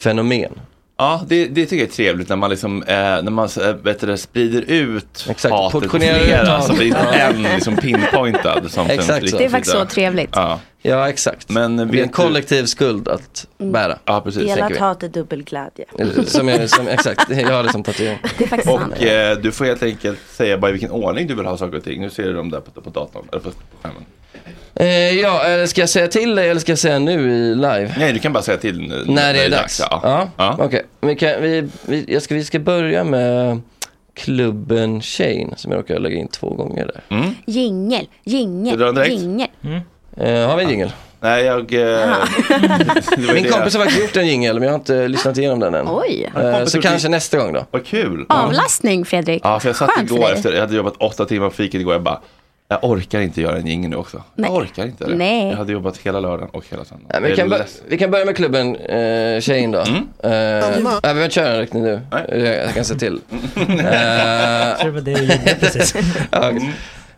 fenomen. 0.00 0.60
Ja, 1.00 1.22
det, 1.26 1.46
det 1.46 1.66
tycker 1.66 1.76
jag 1.84 1.88
är 1.88 1.92
trevligt 1.92 2.28
när 2.28 2.36
man 2.36 2.50
liksom, 2.50 2.82
eh, 2.82 2.94
när 2.96 3.30
man 3.30 3.48
eh, 3.60 3.72
vet 3.74 4.00
du, 4.00 4.16
sprider 4.16 4.62
ut 4.66 5.26
Exakt, 5.28 5.54
hatet 5.54 5.90
till 5.90 6.00
flera, 6.00 6.60
så 6.60 6.72
det 6.72 6.84
är 6.84 6.86
inte 6.86 6.98
Ja. 7.12 7.14
en 7.14 7.42
liksom 7.42 7.76
pinpointad 7.76 8.64
Exakt 8.88 9.22
riktar 9.22 9.38
Det 9.38 9.44
är 9.44 9.48
faktiskt 9.48 9.76
så 9.76 9.84
trevligt. 9.84 10.30
Ja, 10.32 10.60
Ja, 10.82 11.08
exakt. 11.08 11.48
men 11.48 11.76
Det 11.76 11.82
är 11.82 11.84
en 11.84 11.90
vet 11.90 12.02
du, 12.02 12.08
kollektiv 12.12 12.64
skuld 12.64 13.08
att 13.08 13.46
bära. 13.58 13.98
ja 14.04 14.20
precis. 14.20 14.42
Delat 14.54 14.76
hat 14.76 15.02
är 15.02 15.08
dubbelglädje. 15.08 15.84
Eller 15.98 16.22
Som 16.22 16.48
jag, 16.48 16.70
som, 16.70 16.88
exakt, 16.88 17.30
jag 17.30 17.52
har 17.52 17.62
det 17.62 17.72
som 17.72 17.82
tatuering. 17.82 18.18
Det 18.38 18.44
är 18.44 18.48
faktiskt 18.48 18.72
sant. 18.74 18.94
Och 18.98 19.02
eh, 19.02 19.38
du 19.38 19.52
får 19.52 19.64
helt 19.64 19.82
enkelt 19.82 20.18
säga 20.30 20.58
bara 20.58 20.68
i 20.68 20.72
vilken 20.72 20.90
ordning 20.90 21.26
du 21.26 21.34
vill 21.34 21.46
ha 21.46 21.56
saker 21.56 21.76
och 21.76 21.84
ting. 21.84 22.00
Nu 22.00 22.10
ser 22.10 22.22
du 22.22 22.32
dem 22.32 22.50
där 22.50 22.60
på, 22.60 22.80
på 22.80 22.90
datorn, 22.90 23.24
eller 23.32 23.40
på, 23.42 23.50
på 23.50 23.56
skärmen. 23.82 24.04
Eh, 24.74 24.86
ja, 25.20 25.42
eller 25.44 25.66
ska 25.66 25.80
jag 25.80 25.88
säga 25.88 26.08
till 26.08 26.34
dig 26.34 26.48
eller 26.48 26.60
ska 26.60 26.72
jag 26.72 26.78
säga 26.78 26.98
nu 26.98 27.30
i 27.32 27.54
live? 27.54 27.94
Nej, 27.98 28.12
du 28.12 28.18
kan 28.18 28.32
bara 28.32 28.42
säga 28.42 28.58
till 28.58 28.80
nu, 28.80 29.04
När 29.06 29.32
det 29.34 29.44
är 29.44 29.50
dags? 29.50 29.80
Ja. 29.90 30.00
Ja, 30.02 30.28
Ja. 30.36 30.56
okej. 30.58 30.82
Vi, 31.00 31.16
kan, 31.16 31.42
vi, 31.42 31.68
vi, 31.86 32.04
jag 32.08 32.22
ska, 32.22 32.34
vi 32.34 32.44
ska 32.44 32.58
börja 32.58 33.04
med 33.04 33.60
klubben 34.14 35.00
Shane 35.02 35.48
som 35.56 35.72
jag 35.72 35.78
råkar 35.78 35.98
lägga 35.98 36.16
in 36.16 36.28
två 36.28 36.50
gånger 36.54 36.86
där. 36.86 37.16
Mm. 37.16 37.34
Jingel, 37.46 38.06
jingel, 38.24 39.08
jingel. 39.10 39.48
Eh, 40.16 40.48
har 40.48 40.56
vi 40.56 40.64
en 40.64 40.70
jingel? 40.70 40.92
Nej, 41.20 41.44
jag... 41.44 41.72
Eh, 41.74 42.14
Min 43.34 43.44
kompis 43.44 43.74
har 43.74 43.84
faktiskt 43.84 44.00
gjort 44.00 44.16
en 44.16 44.26
jingel 44.26 44.54
men 44.54 44.62
jag 44.62 44.70
har 44.70 44.78
inte 44.78 45.08
lyssnat 45.08 45.38
igenom 45.38 45.60
den 45.60 45.74
än. 45.74 45.86
Oj. 45.88 46.30
Eh, 46.36 46.64
så 46.64 46.80
kanske 46.80 47.08
nästa 47.08 47.38
gång 47.38 47.52
då. 47.52 47.66
Vad 47.70 47.86
kul. 47.86 48.26
Avlastning 48.28 49.04
Fredrik. 49.04 49.40
Ja, 49.44 49.60
för 49.60 49.68
jag 49.68 49.76
satt 49.76 49.90
Skönt 49.90 50.10
igår 50.10 50.32
efter, 50.32 50.52
jag 50.52 50.60
hade 50.60 50.76
jobbat 50.76 50.96
åtta 50.96 51.24
timmar 51.24 51.48
på 51.48 51.54
fiket 51.54 51.80
igår, 51.80 51.94
jag 51.94 52.02
bara 52.02 52.20
jag 52.72 52.84
orkar 52.84 53.20
inte 53.20 53.40
göra 53.40 53.56
en 53.56 53.66
jingel 53.66 53.90
nu 53.90 53.96
också. 53.96 54.22
Nej. 54.34 54.50
Jag 54.50 54.56
orkar 54.62 54.84
inte 54.86 55.04
det. 55.06 55.14
Nej. 55.14 55.48
Jag 55.50 55.56
hade 55.56 55.72
jobbat 55.72 55.96
hela 55.96 56.20
lördagen 56.20 56.48
och 56.52 56.64
hela 56.70 56.84
söndagen. 56.84 57.10
Ja, 57.14 57.20
vi, 57.20 57.28
Jag 57.28 57.38
kan 57.38 57.48
bör- 57.48 57.66
vi 57.88 57.98
kan 57.98 58.10
börja 58.10 58.24
med 58.24 58.36
klubben 58.36 58.76
eh, 58.76 59.40
Shane 59.40 59.66
då. 59.66 59.80
Mm. 59.80 60.08
Eh, 60.24 60.32
ja, 60.32 60.70
vi 60.76 60.82
behöver 61.02 61.22
inte 61.24 61.34
köra 61.34 61.48
den 61.50 61.60
riktigt 61.60 61.82
nu. 61.82 62.00
Nej. 62.10 62.24
Jag, 62.28 62.56
jag 62.66 62.74
kan 62.74 62.84
se 62.84 62.94
till. 62.94 63.20
Eh, 63.56 63.96
Jag 64.84 64.92
ja. 66.30 66.52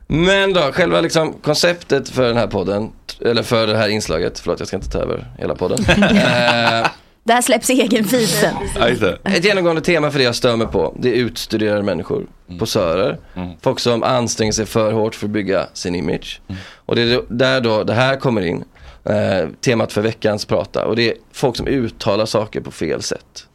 Men 0.06 0.52
då, 0.52 0.61
själva 0.61 1.00
liksom 1.00 1.32
konceptet 1.32 2.09
för 2.09 2.23
den 2.23 2.37
här 2.37 2.47
podden, 2.47 2.90
eller 3.21 3.42
för 3.42 3.66
det 3.66 3.76
här 3.76 3.88
inslaget, 3.88 4.38
förlåt 4.38 4.59
jag 4.59 4.68
ska 4.68 4.76
inte 4.76 4.90
ta 4.90 4.99
över 4.99 5.26
hela 5.38 5.54
podden. 5.54 5.78
Eh, 6.02 6.87
Det 7.25 7.33
här 7.33 7.43
släpps 7.43 7.71
i 7.71 7.81
egen 7.81 8.05
feed 8.05 8.29
sen. 8.29 8.55
Ja, 8.79 8.88
just 8.88 9.00
det. 9.00 9.19
ett 9.25 9.45
genomgående 9.45 9.83
tema 9.83 10.11
för 10.11 10.19
det 10.19 10.25
jag 10.25 10.35
stör 10.35 10.57
mig 10.57 10.67
på, 10.67 10.95
det 10.99 11.09
är 11.09 11.14
utstuderade 11.14 11.83
människor, 11.83 12.26
posörer, 12.59 13.19
folk 13.61 13.81
som 13.81 14.02
anstränger 14.02 14.52
sig 14.52 14.67
för 14.67 14.93
hårt 14.93 15.14
för 15.14 15.26
att 15.26 15.31
bygga 15.31 15.67
sin 15.73 15.95
image. 15.95 16.41
Och 16.76 16.97
det 16.97 17.02
är 17.02 17.23
där 17.29 17.61
då 17.61 17.85
det 17.85 17.95
här 17.95 18.17
kommer 18.17 18.41
in, 18.47 18.64
eh, 19.05 19.49
temat 19.64 19.93
för 19.93 20.02
veckans 20.02 20.45
prata, 20.45 20.85
och 20.87 20.97
det 20.97 21.11
är 21.11 21.14
folk 21.33 21.57
som 21.57 21.67
uttalar 21.67 22.26
saker 22.26 22.61
på 22.61 22.71
fel 22.71 23.02
sätt. 23.02 23.47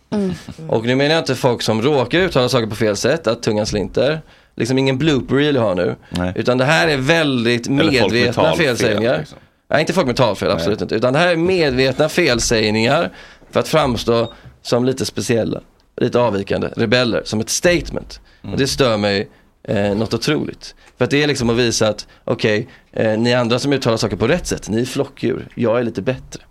Och 0.67 0.85
nu 0.85 0.95
menar 0.95 1.15
jag 1.15 1.21
inte 1.21 1.35
folk 1.35 1.61
som 1.61 1.81
råkar 1.81 2.19
uttala 2.19 2.49
saker 2.49 2.67
på 2.67 2.75
fel 2.75 2.95
sätt, 2.95 3.27
att 3.27 3.43
tungan 3.43 3.65
slinter. 3.65 4.21
Liksom 4.55 4.77
ingen 4.77 4.97
blooper 4.97 5.35
reel 5.35 5.55
jag 5.55 5.61
har 5.61 5.75
nu. 5.75 5.95
Nej. 6.09 6.33
Utan 6.35 6.57
det 6.57 6.65
här 6.65 6.87
är 6.87 6.97
väldigt 6.97 7.67
med 7.69 7.85
medvetna 7.85 8.43
talfel, 8.43 8.65
felsägningar. 8.65 9.17
liksom. 9.19 9.37
Nej, 9.69 9.79
inte 9.79 9.93
folk 9.93 10.07
med 10.07 10.15
talfel, 10.15 10.51
absolut 10.51 10.81
inte. 10.81 10.95
Utan 10.95 11.13
det 11.13 11.19
här 11.19 11.27
är 11.27 11.35
medvetna 11.35 12.09
felsägningar 12.09 13.11
för 13.51 13.59
att 13.59 13.67
framstå 13.67 14.33
som 14.61 14.85
lite 14.85 15.05
speciella, 15.05 15.61
lite 16.01 16.19
avvikande, 16.19 16.69
rebeller, 16.75 17.21
som 17.25 17.39
ett 17.39 17.49
statement. 17.49 18.19
Och 18.41 18.57
det 18.57 18.67
stör 18.67 18.97
mig 18.97 19.29
eh, 19.63 19.95
något 19.95 20.13
otroligt. 20.13 20.75
För 20.97 21.05
att 21.05 21.11
det 21.11 21.23
är 21.23 21.27
liksom 21.27 21.49
att 21.49 21.55
visa 21.55 21.87
att, 21.87 22.07
okej, 22.23 22.67
eh, 22.91 23.19
ni 23.19 23.33
andra 23.33 23.59
som 23.59 23.73
uttalar 23.73 23.97
saker 23.97 24.15
på 24.15 24.27
rätt 24.27 24.47
sätt, 24.47 24.69
ni 24.69 24.81
är 24.81 24.85
flockdjur, 24.85 25.47
jag 25.55 25.79
är 25.79 25.83
lite 25.83 26.01
bättre. 26.01 26.41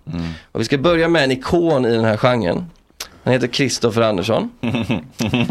Och 0.52 0.60
vi 0.60 0.64
ska 0.64 0.78
börja 0.78 1.08
med 1.08 1.24
en 1.24 1.30
ikon 1.30 1.84
i 1.84 1.90
den 1.90 2.04
här 2.04 2.16
genren. 2.16 2.66
Han 3.24 3.32
heter 3.32 3.46
Kristoffer 3.46 4.02
Andersson. 4.02 4.50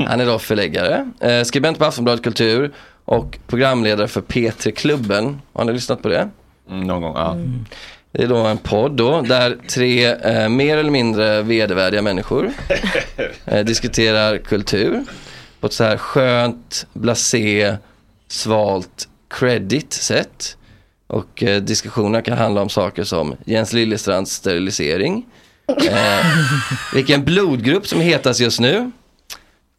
Han 0.07 0.21
är 0.21 0.25
då 0.25 0.39
förläggare, 0.39 1.11
eh, 1.19 1.43
skribent 1.43 1.79
på 1.79 1.85
Aftonbladet 1.85 2.23
Kultur 2.23 2.73
och 3.05 3.39
programledare 3.47 4.07
för 4.07 4.21
P3-klubben. 4.21 5.41
Har 5.53 5.65
ni 5.65 5.73
lyssnat 5.73 6.01
på 6.01 6.07
det? 6.07 6.29
Mm, 6.69 6.87
någon 6.87 7.01
gång, 7.01 7.13
ja. 7.15 7.37
Det 8.17 8.23
är 8.23 8.27
då 8.27 8.37
en 8.37 8.57
podd 8.57 8.91
då, 8.91 9.21
där 9.21 9.57
tre 9.69 10.05
eh, 10.05 10.49
mer 10.49 10.77
eller 10.77 10.91
mindre 10.91 11.41
vedervärdiga 11.41 12.01
människor 12.01 12.51
eh, 13.45 13.65
diskuterar 13.65 14.37
kultur 14.37 15.03
på 15.59 15.67
ett 15.67 15.73
så 15.73 15.83
här 15.83 15.97
skönt, 15.97 16.87
blasé, 16.93 17.75
svalt, 18.27 19.07
credit 19.27 19.93
sätt. 19.93 20.57
Och 21.07 21.43
eh, 21.43 21.61
diskussionerna 21.61 22.21
kan 22.21 22.37
handla 22.37 22.61
om 22.61 22.69
saker 22.69 23.03
som 23.03 23.35
Jens 23.45 23.73
Liljestrands 23.73 24.31
sterilisering, 24.31 25.25
eh, 25.67 26.25
vilken 26.93 27.25
blodgrupp 27.25 27.87
som 27.87 27.99
är 27.99 28.05
hetast 28.05 28.39
just 28.39 28.59
nu, 28.59 28.91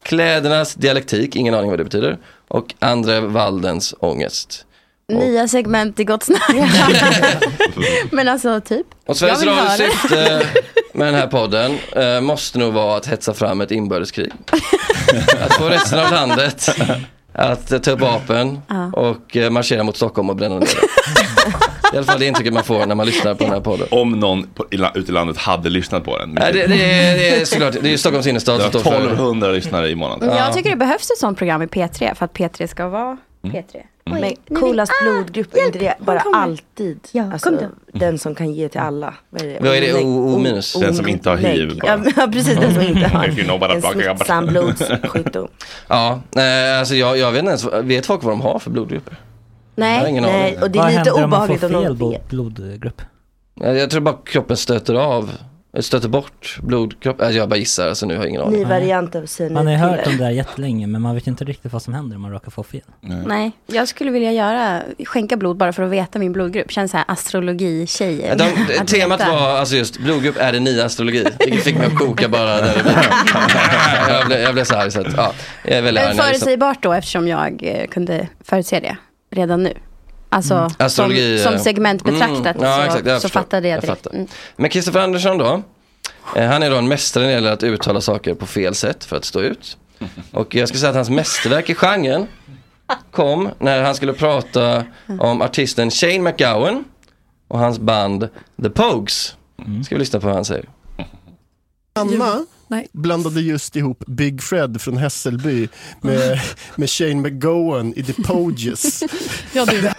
klädernas 0.02 0.74
dialektik, 0.74 1.36
ingen 1.36 1.54
aning 1.54 1.70
vad 1.70 1.78
det 1.78 1.84
betyder, 1.84 2.18
och 2.48 2.74
Andra 2.78 3.20
Waldens 3.20 3.94
ångest. 3.98 4.66
Nya 5.12 5.48
segment 5.48 6.00
i 6.00 6.04
Gott 6.04 6.22
Snack. 6.22 6.50
Men 8.10 8.28
alltså 8.28 8.60
typ. 8.60 8.86
Och 9.06 9.16
Sveriges 9.16 9.44
Radios 9.44 9.76
syfte 9.76 10.46
med 10.92 11.06
den 11.08 11.14
här 11.14 11.26
podden 11.26 11.78
eh, 11.96 12.20
måste 12.20 12.58
nog 12.58 12.72
vara 12.72 12.96
att 12.96 13.06
hetsa 13.06 13.34
fram 13.34 13.60
ett 13.60 13.70
inbördeskrig. 13.70 14.32
att 15.46 15.54
få 15.54 15.68
resten 15.68 15.98
av 15.98 16.10
landet 16.10 16.68
att 17.32 17.72
eh, 17.72 17.78
ta 17.78 17.90
upp 17.90 18.00
vapen 18.00 18.58
Ja. 18.68 18.90
och 18.92 19.36
eh, 19.36 19.50
marschera 19.50 19.82
mot 19.82 19.96
Stockholm 19.96 20.30
och 20.30 20.36
bränna 20.36 20.54
ner 20.58 20.66
det. 20.66 21.92
I 21.94 21.96
alla 21.96 22.06
fall 22.06 22.18
det 22.20 22.26
intrycket 22.26 22.52
man 22.52 22.64
får 22.64 22.86
när 22.86 22.94
man 22.94 23.06
lyssnar 23.06 23.34
på 23.34 23.44
den 23.44 23.52
här 23.52 23.60
podden. 23.60 23.86
Om 23.90 24.12
någon 24.20 24.46
på, 24.46 24.66
i, 24.70 24.76
la- 24.76 24.92
ute 24.94 25.10
i 25.10 25.14
landet 25.14 25.36
hade 25.36 25.68
lyssnat 25.70 26.04
på 26.04 26.18
den. 26.18 26.30
Nej, 26.30 26.52
det, 26.52 26.66
det, 26.66 26.84
är, 26.92 27.18
det 27.18 27.28
är 27.40 27.44
såklart, 27.44 27.72
det 27.72 27.88
är 27.88 27.90
ju 27.90 27.98
Stockholms 27.98 28.26
innerstad 28.26 28.58
Det 28.58 28.62
som 28.62 28.70
står 28.70 28.90
för 28.90 28.96
1200 29.06 29.48
lyssnare 29.48 29.88
i 29.90 29.94
månaden. 29.94 30.36
Jag 30.36 30.52
tycker 30.54 30.70
det 30.70 30.76
behövs 30.76 31.10
ett 31.10 31.18
sånt 31.18 31.38
program 31.38 31.62
i 31.62 31.66
P3 31.66 32.14
för 32.14 32.24
att 32.24 32.32
P3 32.32 32.66
ska 32.66 32.88
vara 32.88 33.16
P3. 33.52 33.82
Men 34.04 34.20
Nej, 34.20 34.36
coolast 34.54 34.92
nej, 35.02 35.12
blodgrupp, 35.14 35.54
är 35.54 35.66
inte 35.66 35.78
det 35.78 35.94
bara 35.98 36.20
kommer. 36.20 36.38
alltid? 36.38 37.00
Ja, 37.12 37.32
alltså, 37.32 37.48
kom 37.48 37.58
då. 37.58 37.98
den 37.98 38.18
som 38.18 38.34
kan 38.34 38.52
ge 38.52 38.68
till 38.68 38.80
alla. 38.80 39.14
Vad 39.30 39.42
är 39.42 39.46
det? 39.46 39.58
Vad 39.60 39.76
är 39.76 39.80
det? 39.80 39.94
O- 40.04 40.34
O 40.34 40.38
minus? 40.38 40.72
Den 40.80 40.94
som 40.94 41.08
inte 41.08 41.30
har 41.30 41.36
hiv 41.36 41.78
bara. 41.82 42.02
Ja, 42.04 42.12
ja, 42.16 42.28
precis. 42.32 42.58
Den 42.58 42.74
som 42.74 42.82
inte 42.82 43.08
har 43.08 43.24
en 43.74 43.82
smittsam 43.82 44.46
blodssjukdom. 44.46 45.48
Ja, 45.88 46.20
eh, 46.36 46.78
alltså 46.78 46.94
jag, 46.94 47.18
jag 47.18 47.32
vet 47.32 47.38
inte 47.38 47.48
ens, 47.50 47.66
vet 47.88 48.06
folk 48.06 48.22
vad 48.22 48.32
de 48.32 48.40
har 48.40 48.58
för 48.58 48.70
blodgrupper? 48.70 49.16
Nej, 49.74 50.20
nej, 50.20 50.58
och 50.62 50.70
det 50.70 50.78
Vad 50.78 50.86
är 50.86 50.90
lite 50.90 51.10
händer 51.10 51.24
om 51.24 51.30
man 51.30 51.46
får 51.46 51.54
obehagligt 51.54 51.62
om 51.64 51.70
fel 51.70 51.82
någon 51.82 51.96
blod, 51.96 52.12
vet. 52.12 52.28
blodgrupp? 52.28 53.02
Jag 53.60 53.90
tror 53.90 54.00
bara 54.00 54.16
kroppen 54.24 54.56
stöter 54.56 54.94
av 54.94 55.30
stöter 55.82 56.08
bort 56.08 56.58
blodkropp. 56.62 57.20
Alltså 57.20 57.38
jag 57.38 57.48
bara 57.48 57.56
gissar, 57.56 57.88
alltså 57.88 58.06
nu 58.06 58.14
har 58.16 58.22
jag 58.22 58.30
ingen 58.30 58.42
aning. 58.42 58.58
Ny 58.58 58.64
variant 58.64 59.14
av 59.14 59.26
Man 59.50 59.66
har 59.66 59.72
ju 59.72 59.78
hört 59.78 60.06
om 60.06 60.16
det 60.16 60.24
där 60.24 60.30
jättelänge 60.30 60.86
men 60.86 61.02
man 61.02 61.14
vet 61.14 61.26
inte 61.26 61.44
riktigt 61.44 61.72
vad 61.72 61.82
som 61.82 61.94
händer 61.94 62.16
om 62.16 62.22
man 62.22 62.32
råkar 62.32 62.50
få 62.50 62.62
fel. 62.62 62.80
Nej, 63.26 63.52
jag 63.66 63.88
skulle 63.88 64.10
vilja 64.10 64.32
göra, 64.32 64.82
skänka 65.04 65.36
blod 65.36 65.56
bara 65.56 65.72
för 65.72 65.82
att 65.82 65.90
veta 65.90 66.18
min 66.18 66.32
blodgrupp. 66.32 66.70
Känns 66.70 66.90
så 66.90 66.96
här 66.96 67.04
astrologi-tjejer. 67.08 68.36
De, 68.36 68.84
temat 68.86 69.20
veta. 69.20 69.32
var 69.32 69.48
alltså 69.48 69.76
just 69.76 69.98
blodgrupp 69.98 70.36
är 70.38 70.52
det 70.52 70.60
nya 70.60 70.84
astrologi. 70.84 71.26
Vilket 71.38 71.64
fick 71.64 71.76
mig 71.78 71.86
att 71.86 71.98
koka 71.98 72.28
bara 72.28 72.60
där 72.60 72.82
jag, 74.08 74.26
blev, 74.26 74.40
jag 74.40 74.54
blev 74.54 74.64
så 74.64 74.74
här 74.74 74.90
så 74.90 75.00
att, 75.00 75.16
ja, 75.16 75.32
jag 75.64 75.78
är 75.78 75.82
väldigt 75.82 76.04
Men 76.04 76.20
arg 76.20 76.26
förutsägbart 76.26 76.82
då 76.82 76.92
eftersom 76.92 77.28
jag 77.28 77.62
eh, 77.62 77.86
kunde 77.86 78.28
förutse 78.44 78.80
det 78.80 78.96
redan 79.30 79.62
nu. 79.62 79.72
Alltså 80.28 80.54
Mm. 80.54 80.70
Astrologi, 80.78 81.38
som, 81.38 81.44
som 81.44 81.54
eh, 81.54 81.62
segment 81.62 82.04
betraktat 82.04 82.56
mm, 82.56 82.68
ja, 82.68 82.76
så, 82.76 82.82
exakt, 82.82 83.06
jag 83.06 83.22
så 83.22 83.28
fattade 83.28 83.68
jag 83.68 83.76
Jag 83.76 83.82
direkt. 83.84 84.02
fattar. 84.02 84.16
Mm. 84.16 84.28
Men 84.56 84.70
Kristoffer 84.70 85.00
Andersson 85.00 85.38
då, 85.38 85.62
eh, 86.36 86.46
han 86.48 86.62
är 86.62 86.70
då 86.70 86.76
en 86.76 86.88
mästare 86.88 87.22
när 87.24 87.28
det 87.28 87.34
gäller 87.34 87.52
att 87.52 87.62
uttala 87.62 88.00
saker 88.00 88.34
på 88.34 88.46
fel 88.46 88.74
sätt 88.74 89.04
för 89.04 89.16
att 89.16 89.24
stå 89.24 89.40
ut. 89.40 89.76
Och 90.32 90.54
jag 90.54 90.68
skulle 90.68 90.80
säga 90.80 90.90
att 90.90 90.96
hans 90.96 91.10
mästerverk 91.10 91.70
i 91.70 91.74
genren 91.74 92.26
kom 93.10 93.50
när 93.58 93.82
han 93.82 93.94
skulle 93.94 94.12
prata 94.12 94.84
om 95.20 95.42
artisten 95.42 95.90
Shane 95.90 96.18
McGowan 96.18 96.84
och 97.48 97.58
hans 97.58 97.78
band 97.78 98.28
The 98.62 98.70
Pogues. 98.70 99.36
Ska 99.84 99.94
vi 99.94 99.98
lyssna 99.98 100.20
på 100.20 100.26
vad 100.26 100.34
han 100.34 100.44
säger. 100.44 100.68
Anna 102.70 102.82
blandade 102.92 103.40
just 103.40 103.76
ihop 103.76 104.04
Big 104.06 104.42
Fred 104.42 104.80
från 104.80 104.96
Hässelby 104.96 105.68
med, 106.00 106.40
med 106.76 106.90
Shane 106.90 107.14
McGowan 107.14 107.92
i 107.96 108.02
The 108.02 108.22
Poges. 108.22 109.02
Ja, 109.52 109.64
du. 109.64 109.90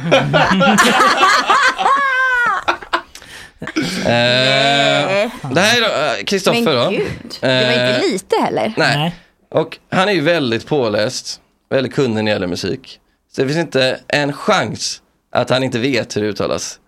Eh, 4.05 5.31
det 5.53 5.61
här 5.61 5.77
är 5.77 5.81
då, 5.81 6.17
eh, 6.19 6.23
Kristoffer 6.23 6.61
Men 6.61 6.75
då. 6.75 6.89
gud, 6.89 7.07
det 7.41 7.47
var 7.47 7.71
inte 7.71 8.05
Eh, 8.05 8.11
lite 8.11 8.35
heller. 8.43 8.73
Nej. 8.77 9.15
Och 9.51 9.77
han 9.91 10.09
är 10.09 10.13
ju 10.13 10.21
väldigt 10.21 10.65
påläst, 10.67 11.41
väldigt 11.69 11.93
kunnig 11.93 12.15
när 12.15 12.23
det 12.23 12.29
gäller 12.29 12.47
musik. 12.47 12.99
Så 13.35 13.41
det 13.41 13.47
finns 13.47 13.59
inte 13.59 13.99
en 14.07 14.33
chans 14.33 15.01
att 15.31 15.49
han 15.49 15.63
inte 15.63 15.79
vet 15.79 16.17
hur 16.17 16.21
det 16.21 16.27
uttalas. 16.27 16.79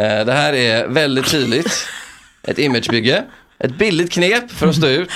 Eh, 0.00 0.24
det 0.24 0.32
här 0.32 0.52
är 0.52 0.86
väldigt 0.86 1.30
tydligt 1.30 1.86
ett 2.42 2.58
imagebygge, 2.58 3.24
ett 3.58 3.78
billigt 3.78 4.12
knep 4.12 4.50
för 4.50 4.66
att 4.66 4.76
stå 4.76 4.86
ut. 4.86 5.10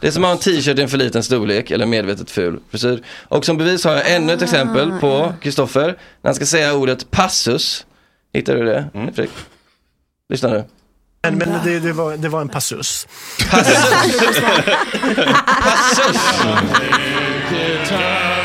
Det 0.00 0.06
är 0.06 0.10
som 0.10 0.24
att 0.24 0.28
ha 0.28 0.32
en 0.32 0.38
t-shirt 0.38 0.78
i 0.78 0.82
en 0.82 0.88
för 0.88 0.98
liten 0.98 1.22
storlek 1.22 1.70
eller 1.70 1.86
medvetet 1.86 2.30
ful 2.30 2.60
frisyr. 2.70 3.02
Och 3.28 3.44
som 3.44 3.56
bevis 3.58 3.84
har 3.84 3.92
jag 3.92 4.12
ännu 4.12 4.32
ett 4.32 4.42
exempel 4.42 4.92
på 5.00 5.32
Kristoffer 5.42 5.86
när 5.86 6.28
han 6.28 6.34
ska 6.34 6.46
säga 6.46 6.74
ordet 6.74 7.10
passus. 7.10 7.86
Hittar 8.32 8.54
du 8.54 8.64
det? 8.64 8.88
Fredrik? 8.92 9.30
Lyssna 10.28 10.48
nu. 10.48 10.64
Men, 11.22 11.38
men 11.38 11.64
det, 11.64 11.80
det, 11.80 11.92
var, 11.92 12.16
det 12.16 12.28
var 12.28 12.40
en 12.40 12.48
passus. 12.48 13.06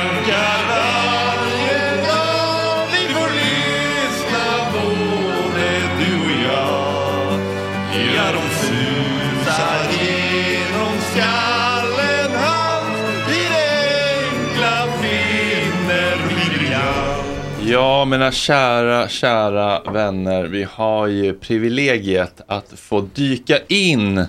Ja, 17.97 18.05
mina 18.05 18.31
kära, 18.31 19.09
kära 19.09 19.91
vänner. 19.91 20.43
Vi 20.43 20.63
har 20.63 21.07
ju 21.07 21.33
privilegiet 21.33 22.41
att 22.47 22.79
få 22.79 23.01
dyka 23.01 23.59
in 23.67 24.25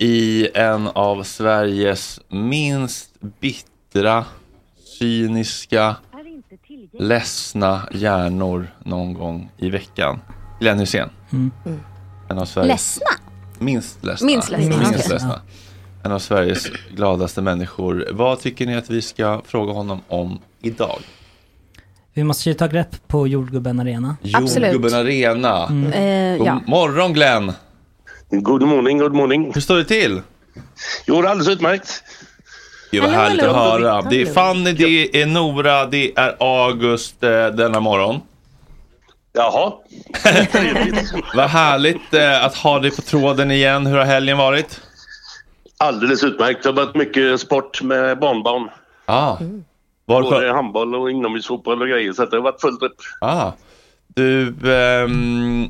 i 0.00 0.48
en 0.54 0.88
av 0.88 1.22
Sveriges 1.22 2.20
minst 2.28 3.10
bittra, 3.40 4.24
cyniska, 4.98 5.96
ledsna 6.92 7.88
hjärnor 7.92 8.66
någon 8.84 9.14
gång 9.14 9.50
i 9.58 9.70
veckan. 9.70 10.20
Glenn 10.60 10.78
Hysén. 10.78 11.08
Mm. 11.32 11.50
En 12.30 12.38
av 12.38 12.44
Sveriges 12.44 12.70
Ledsna? 12.70 13.06
minst 13.58 14.04
ledsna. 14.04 14.26
Minst 14.26 14.50
ledsna, 14.50 14.76
Minst 14.76 15.10
ledsna. 15.10 15.40
En 16.04 16.12
av 16.12 16.18
Sveriges 16.18 16.70
gladaste 16.94 17.42
människor. 17.42 18.08
Vad 18.12 18.40
tycker 18.40 18.66
ni 18.66 18.76
att 18.76 18.90
vi 18.90 19.02
ska 19.02 19.42
fråga 19.46 19.72
honom 19.72 20.00
om 20.08 20.38
idag? 20.60 20.98
Vi 22.14 22.24
måste 22.24 22.48
ju 22.48 22.54
ta 22.54 22.66
grepp 22.66 23.08
på 23.08 23.28
jordgubben 23.28 23.80
Arena. 23.80 24.16
Jordgubben 24.22 24.94
Arena. 24.94 25.66
Mm. 25.66 25.92
Eh, 25.92 26.38
God 26.38 26.46
ja. 26.46 26.60
morgon 26.66 27.12
Glenn! 27.12 27.52
God 28.30 28.62
morning, 28.62 28.98
god 28.98 29.14
morning. 29.14 29.50
Hur 29.54 29.60
står 29.60 29.76
det 29.76 29.84
till? 29.84 30.22
Jo, 31.06 31.22
det 31.22 31.28
är 31.28 31.30
alldeles 31.30 31.48
utmärkt. 31.48 32.02
Gud 32.90 33.02
vad 33.02 33.10
Hallå, 33.10 33.28
härligt 33.28 33.44
att 33.44 33.56
höra. 33.56 34.02
Det 34.02 34.22
är 34.22 34.26
Fanny, 34.26 34.72
det 34.72 35.22
är 35.22 35.26
Nora, 35.26 35.86
det 35.86 36.12
är 36.18 36.36
August 36.40 37.22
eh, 37.22 37.46
denna 37.46 37.80
morgon. 37.80 38.20
Jaha. 39.32 39.72
Vad 41.34 41.48
härligt 41.48 42.14
eh, 42.14 42.44
att 42.44 42.54
ha 42.54 42.78
dig 42.78 42.90
på 42.90 43.02
tråden 43.02 43.50
igen. 43.50 43.86
Hur 43.86 43.98
har 43.98 44.04
helgen 44.04 44.38
varit? 44.38 44.80
Alldeles 45.78 46.24
utmärkt. 46.24 46.62
Det 46.62 46.68
har 46.68 46.76
varit 46.76 46.94
mycket 46.94 47.40
sport 47.40 47.82
med 47.82 48.18
barnbarn. 48.18 48.70
Ah. 49.06 49.36
Var 50.04 50.22
Både 50.22 50.52
handboll 50.52 50.94
och 50.94 51.10
inomhusfotboll 51.10 51.82
och 51.82 51.88
grejer. 51.88 52.12
Så 52.12 52.22
att 52.22 52.30
det 52.30 52.36
har 52.36 52.42
varit 52.44 52.60
fullt 52.60 52.82
upp. 52.82 52.96
Ah. 53.20 53.52
Du, 54.14 54.54
ehm, 54.72 55.66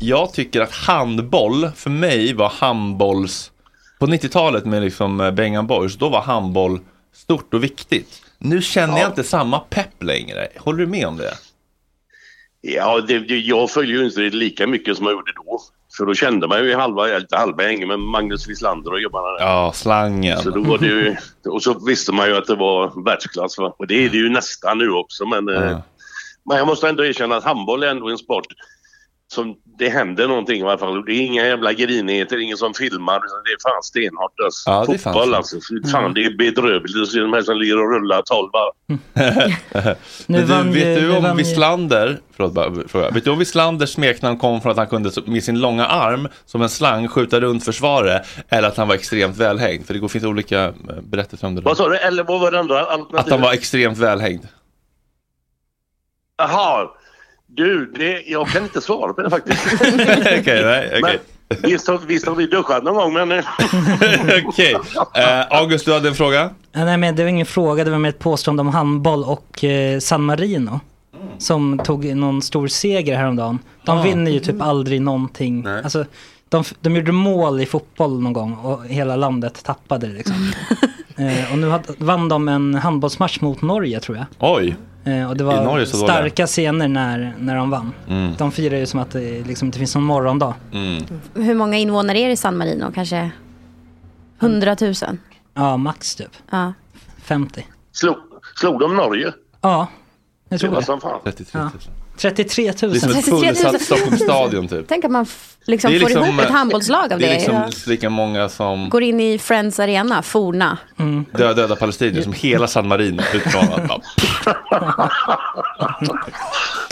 jag 0.00 0.32
tycker 0.32 0.60
att 0.60 0.72
handboll 0.74 1.68
för 1.76 1.90
mig 1.90 2.34
var 2.34 2.48
handbolls... 2.48 3.52
På 3.98 4.06
90-talet 4.06 4.64
med 4.64 4.82
liksom 4.82 5.20
eh, 5.20 5.30
Bengan 5.30 5.66
Boys, 5.66 5.96
då 5.96 6.08
var 6.08 6.20
handboll 6.22 6.80
stort 7.14 7.54
och 7.54 7.64
viktigt. 7.64 8.22
Nu 8.38 8.62
känner 8.62 8.98
jag 8.98 9.10
inte 9.10 9.24
samma 9.24 9.58
pepp 9.58 10.02
längre. 10.02 10.48
Håller 10.58 10.78
du 10.78 10.86
med 10.86 11.06
om 11.06 11.16
det? 11.16 11.34
Ja, 12.60 13.00
det- 13.00 13.18
jag 13.36 13.70
följer 13.70 13.98
ju 13.98 14.04
inte 14.04 14.20
det 14.20 14.30
lika 14.30 14.66
mycket 14.66 14.96
som 14.96 15.06
jag 15.06 15.12
gjorde 15.12 15.32
då. 15.32 15.60
För 15.96 16.06
då 16.06 16.14
kände 16.14 16.48
man 16.48 16.64
ju 16.64 16.74
halva, 16.74 17.16
inte 17.16 17.36
halva 17.36 17.62
gänget, 17.62 17.88
men 17.88 18.00
Magnus 18.00 18.48
Wislander 18.48 18.92
och 18.92 18.98
gubbarna 18.98 19.28
där. 19.28 19.46
Ja, 19.46 19.72
slangen. 19.74 20.38
Så 20.38 20.50
då 20.50 20.60
var 20.60 20.78
det 20.78 20.86
ju, 20.86 21.16
och 21.46 21.62
så 21.62 21.86
visste 21.86 22.12
man 22.12 22.28
ju 22.28 22.36
att 22.36 22.46
det 22.46 22.54
var 22.54 23.04
världsklass. 23.04 23.58
Va? 23.58 23.74
Och 23.78 23.86
det 23.86 24.04
är 24.04 24.08
det 24.08 24.16
ju 24.16 24.28
nästan 24.28 24.78
nu 24.78 24.90
också. 24.90 25.26
Men, 25.26 25.48
eh, 25.48 25.78
men 26.48 26.56
jag 26.56 26.66
måste 26.66 26.88
ändå 26.88 27.04
erkänna 27.04 27.36
att 27.36 27.44
handboll 27.44 27.82
är 27.82 27.88
ändå 27.88 28.08
en 28.08 28.18
sport 28.18 28.46
som 29.32 29.56
det 29.78 29.88
händer 29.88 30.28
någonting 30.28 30.60
i 30.60 30.62
alla 30.62 30.78
fall. 30.78 31.04
Det 31.04 31.12
är 31.12 31.20
inga 31.20 31.46
jävla 31.46 31.72
grinigheter, 31.72 32.38
ingen 32.38 32.56
som 32.56 32.74
filmar. 32.74 33.20
Det 33.20 33.52
är 33.52 33.70
fan 33.72 33.82
stenhårt. 33.82 34.40
Alltså. 34.44 34.70
Ja, 34.70 34.84
det 34.88 34.94
är 34.94 34.98
fan 34.98 35.12
Fotboll 35.12 35.30
så. 35.30 35.36
alltså. 35.36 35.56
Fy 35.56 35.90
Fan, 35.90 36.14
det 36.14 36.24
är 36.24 36.36
bedrövligt 36.36 36.96
att 37.02 37.08
se 37.08 37.18
de 37.20 37.32
här 37.32 37.42
som 37.42 37.56
ligger 37.58 37.78
och 37.78 37.90
rullar 37.94 38.22
12 38.22 38.50
varv. 38.52 38.72
Nu 40.26 40.38
Men 40.38 40.40
du, 40.40 40.46
vann 40.46 40.72
ju- 40.72 40.84
vet 40.84 41.00
du 41.00 41.16
om 41.16 41.36
Wislander, 41.36 42.20
förlåt, 42.36 42.52
bara 42.52 42.88
fråga. 42.88 43.10
Vet 43.10 43.24
du 43.24 43.30
om 43.30 43.38
Wislanders 43.38 43.90
smeknamn 43.90 44.38
kom 44.38 44.60
från 44.60 44.70
att 44.72 44.78
han 44.78 44.86
kunde 44.86 45.10
med 45.26 45.44
sin 45.44 45.60
långa 45.60 45.86
arm 45.86 46.28
som 46.46 46.62
en 46.62 46.68
slang 46.68 47.08
skjuta 47.08 47.40
runt 47.40 47.64
försvaret 47.64 48.22
eller 48.48 48.68
att 48.68 48.76
han 48.76 48.88
var 48.88 48.94
extremt 48.94 49.36
välhängd? 49.36 49.86
För 49.86 49.94
det 49.94 50.00
går- 50.00 50.08
finns 50.08 50.24
olika 50.24 50.64
eh, 50.64 50.72
berättelser 51.02 51.46
om 51.46 51.54
det. 51.54 51.60
Vad 51.60 51.76
sa 51.76 51.88
du? 51.88 51.96
Eller 51.96 52.24
vad 52.24 52.40
var 52.40 52.50
det 52.50 52.58
andra 52.58 52.80
alternativet? 52.80 53.20
Att 53.24 53.30
han 53.30 53.40
var 53.40 53.52
extremt 53.52 53.98
välhängd. 53.98 54.48
Jaha. 56.38 56.88
Du, 57.54 57.92
det, 57.96 58.22
jag 58.26 58.48
kan 58.48 58.62
inte 58.62 58.80
svara 58.80 59.12
på 59.12 59.22
det 59.22 59.30
faktiskt. 59.30 59.66
Okej, 59.82 60.42
nej, 60.64 60.88
okej. 60.88 61.00
Men 61.02 61.18
visst, 61.70 61.88
har, 61.88 61.98
visst 62.06 62.26
har 62.26 62.34
vi 62.34 62.46
duschat 62.46 62.84
någon 62.84 62.94
gång, 62.94 63.28
men... 63.28 63.32
Okej. 64.46 64.76
Eh, 65.14 65.46
August, 65.58 65.84
du 65.84 65.92
hade 65.92 66.08
en 66.08 66.14
fråga? 66.14 66.50
Nej, 66.72 66.96
men 66.96 67.16
det 67.16 67.22
var 67.22 67.28
ingen 67.28 67.46
fråga, 67.46 67.84
det 67.84 67.90
var 67.90 67.98
mer 67.98 68.08
ett 68.08 68.18
påstående 68.18 68.60
om 68.60 68.68
handboll 68.68 69.24
och 69.24 69.64
eh, 69.64 69.98
San 69.98 70.22
Marino. 70.22 70.80
Som 71.38 71.78
tog 71.78 72.04
någon 72.16 72.42
stor 72.42 72.68
seger 72.68 73.16
häromdagen. 73.16 73.58
De 73.84 73.98
Ah. 73.98 74.02
vinner 74.02 74.30
ju 74.30 74.40
typ 74.40 74.62
aldrig 74.62 75.00
någonting. 75.02 75.66
Alltså, 75.66 76.04
de, 76.52 76.64
de 76.80 76.96
gjorde 76.96 77.12
mål 77.12 77.60
i 77.60 77.66
fotboll 77.66 78.20
någon 78.20 78.32
gång 78.32 78.54
och 78.54 78.86
hela 78.86 79.16
landet 79.16 79.64
tappade 79.64 80.06
det 80.06 80.12
liksom. 80.12 80.34
eh, 81.16 81.52
och 81.52 81.58
nu 81.58 81.68
hade, 81.68 81.84
vann 81.98 82.28
de 82.28 82.48
en 82.48 82.74
handbollsmatch 82.74 83.40
mot 83.40 83.62
Norge 83.62 84.00
tror 84.00 84.16
jag. 84.16 84.26
Oj. 84.38 84.76
Eh, 85.04 85.30
och 85.30 85.36
det 85.36 85.44
var 85.44 85.64
Norge 85.64 85.86
så 85.86 85.96
dåliga? 85.96 86.14
starka 86.14 86.46
scener 86.46 86.88
när, 86.88 87.34
när 87.38 87.56
de 87.56 87.70
vann. 87.70 87.92
Mm. 88.08 88.32
De 88.38 88.52
firar 88.52 88.76
ju 88.76 88.86
som 88.86 89.00
att 89.00 89.10
det 89.10 89.46
liksom 89.46 89.66
inte 89.66 89.78
finns 89.78 89.94
någon 89.94 90.04
morgondag. 90.04 90.54
Mm. 90.72 91.02
Hur 91.34 91.54
många 91.54 91.76
invånare 91.78 92.18
är 92.18 92.26
det 92.26 92.32
i 92.32 92.36
San 92.36 92.56
Marino? 92.56 92.92
Kanske 92.94 93.30
100 94.40 94.76
000? 94.80 94.94
Ja, 95.54 95.76
max 95.76 96.14
typ. 96.14 96.30
Ja. 96.50 96.72
50. 97.22 97.66
Slog, 97.92 98.16
slog 98.56 98.80
de 98.80 98.96
Norge? 98.96 99.32
Ja, 99.60 99.88
jag 100.48 100.58
Det 100.58 100.58
tror 100.58 100.70
var 100.70 100.80
det. 100.80 100.86
som 100.86 101.00
fan. 101.00 101.20
33 101.24 101.60
000. 101.60 101.70
Ja. 101.74 101.92
33 102.22 102.64
000. 102.64 102.74
Det 102.80 102.86
är 102.86 103.00
som 103.00 103.10
ett 103.10 103.14
33 103.24 103.32
000. 103.32 103.44
fullsatt 103.44 103.82
Stockholms 103.82 104.20
stadion 104.22 104.68
typ. 104.68 104.84
Tänk 104.88 105.04
att 105.04 105.10
man 105.10 105.26
liksom 105.64 105.90
Det 105.90 105.96
är 105.96 106.00
får 106.00 106.08
liksom, 106.08 106.24
ihop 106.24 106.40
ett 106.40 106.46
eh, 106.48 106.52
handbollslag 106.52 107.12
av 107.12 107.18
det. 107.18 107.26
Det 107.26 107.30
är 107.30 107.34
liksom 107.34 107.54
Ja. 107.54 107.68
lika 107.86 108.10
många 108.10 108.48
som 108.48 108.88
Går 108.88 109.02
in 109.02 109.20
i 109.20 109.38
Friends 109.38 109.80
Arena, 109.80 110.22
Forna. 110.22 110.78
döda, 111.32 111.54
döda 111.54 111.76
palestinier, 111.76 112.22
som 112.22 112.32
hela 112.32 112.66
San 112.66 112.88
Marino 112.88 113.22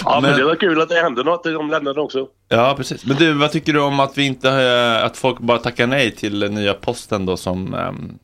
Ja, 0.05 0.21
men, 0.21 0.23
Men- 0.23 0.39
det 0.41 0.45
var 0.45 0.55
kul 0.55 0.81
att 0.81 0.89
det 0.89 0.95
hände 1.03 1.25
något. 1.25 1.45
De 1.45 1.71
lämnade 1.71 2.01
också. 2.01 2.27
Ja, 2.49 2.75
precis. 2.77 3.07
Men 3.07 3.17
du, 3.17 3.33
vad 3.33 3.53
tycker 3.53 3.73
du 3.73 3.81
om 3.81 4.01
att 4.01 4.19
vi 4.19 4.27
inte, 4.27 4.49
eh, 4.51 5.05
att 5.05 5.17
folk 5.17 5.39
bara 5.39 5.59
tackar 5.59 5.87
nej 5.87 6.11
till 6.11 6.51
nya 6.51 6.75
posten 6.75 7.27
då 7.27 7.37
som, 7.37 7.75
um, 7.75 8.19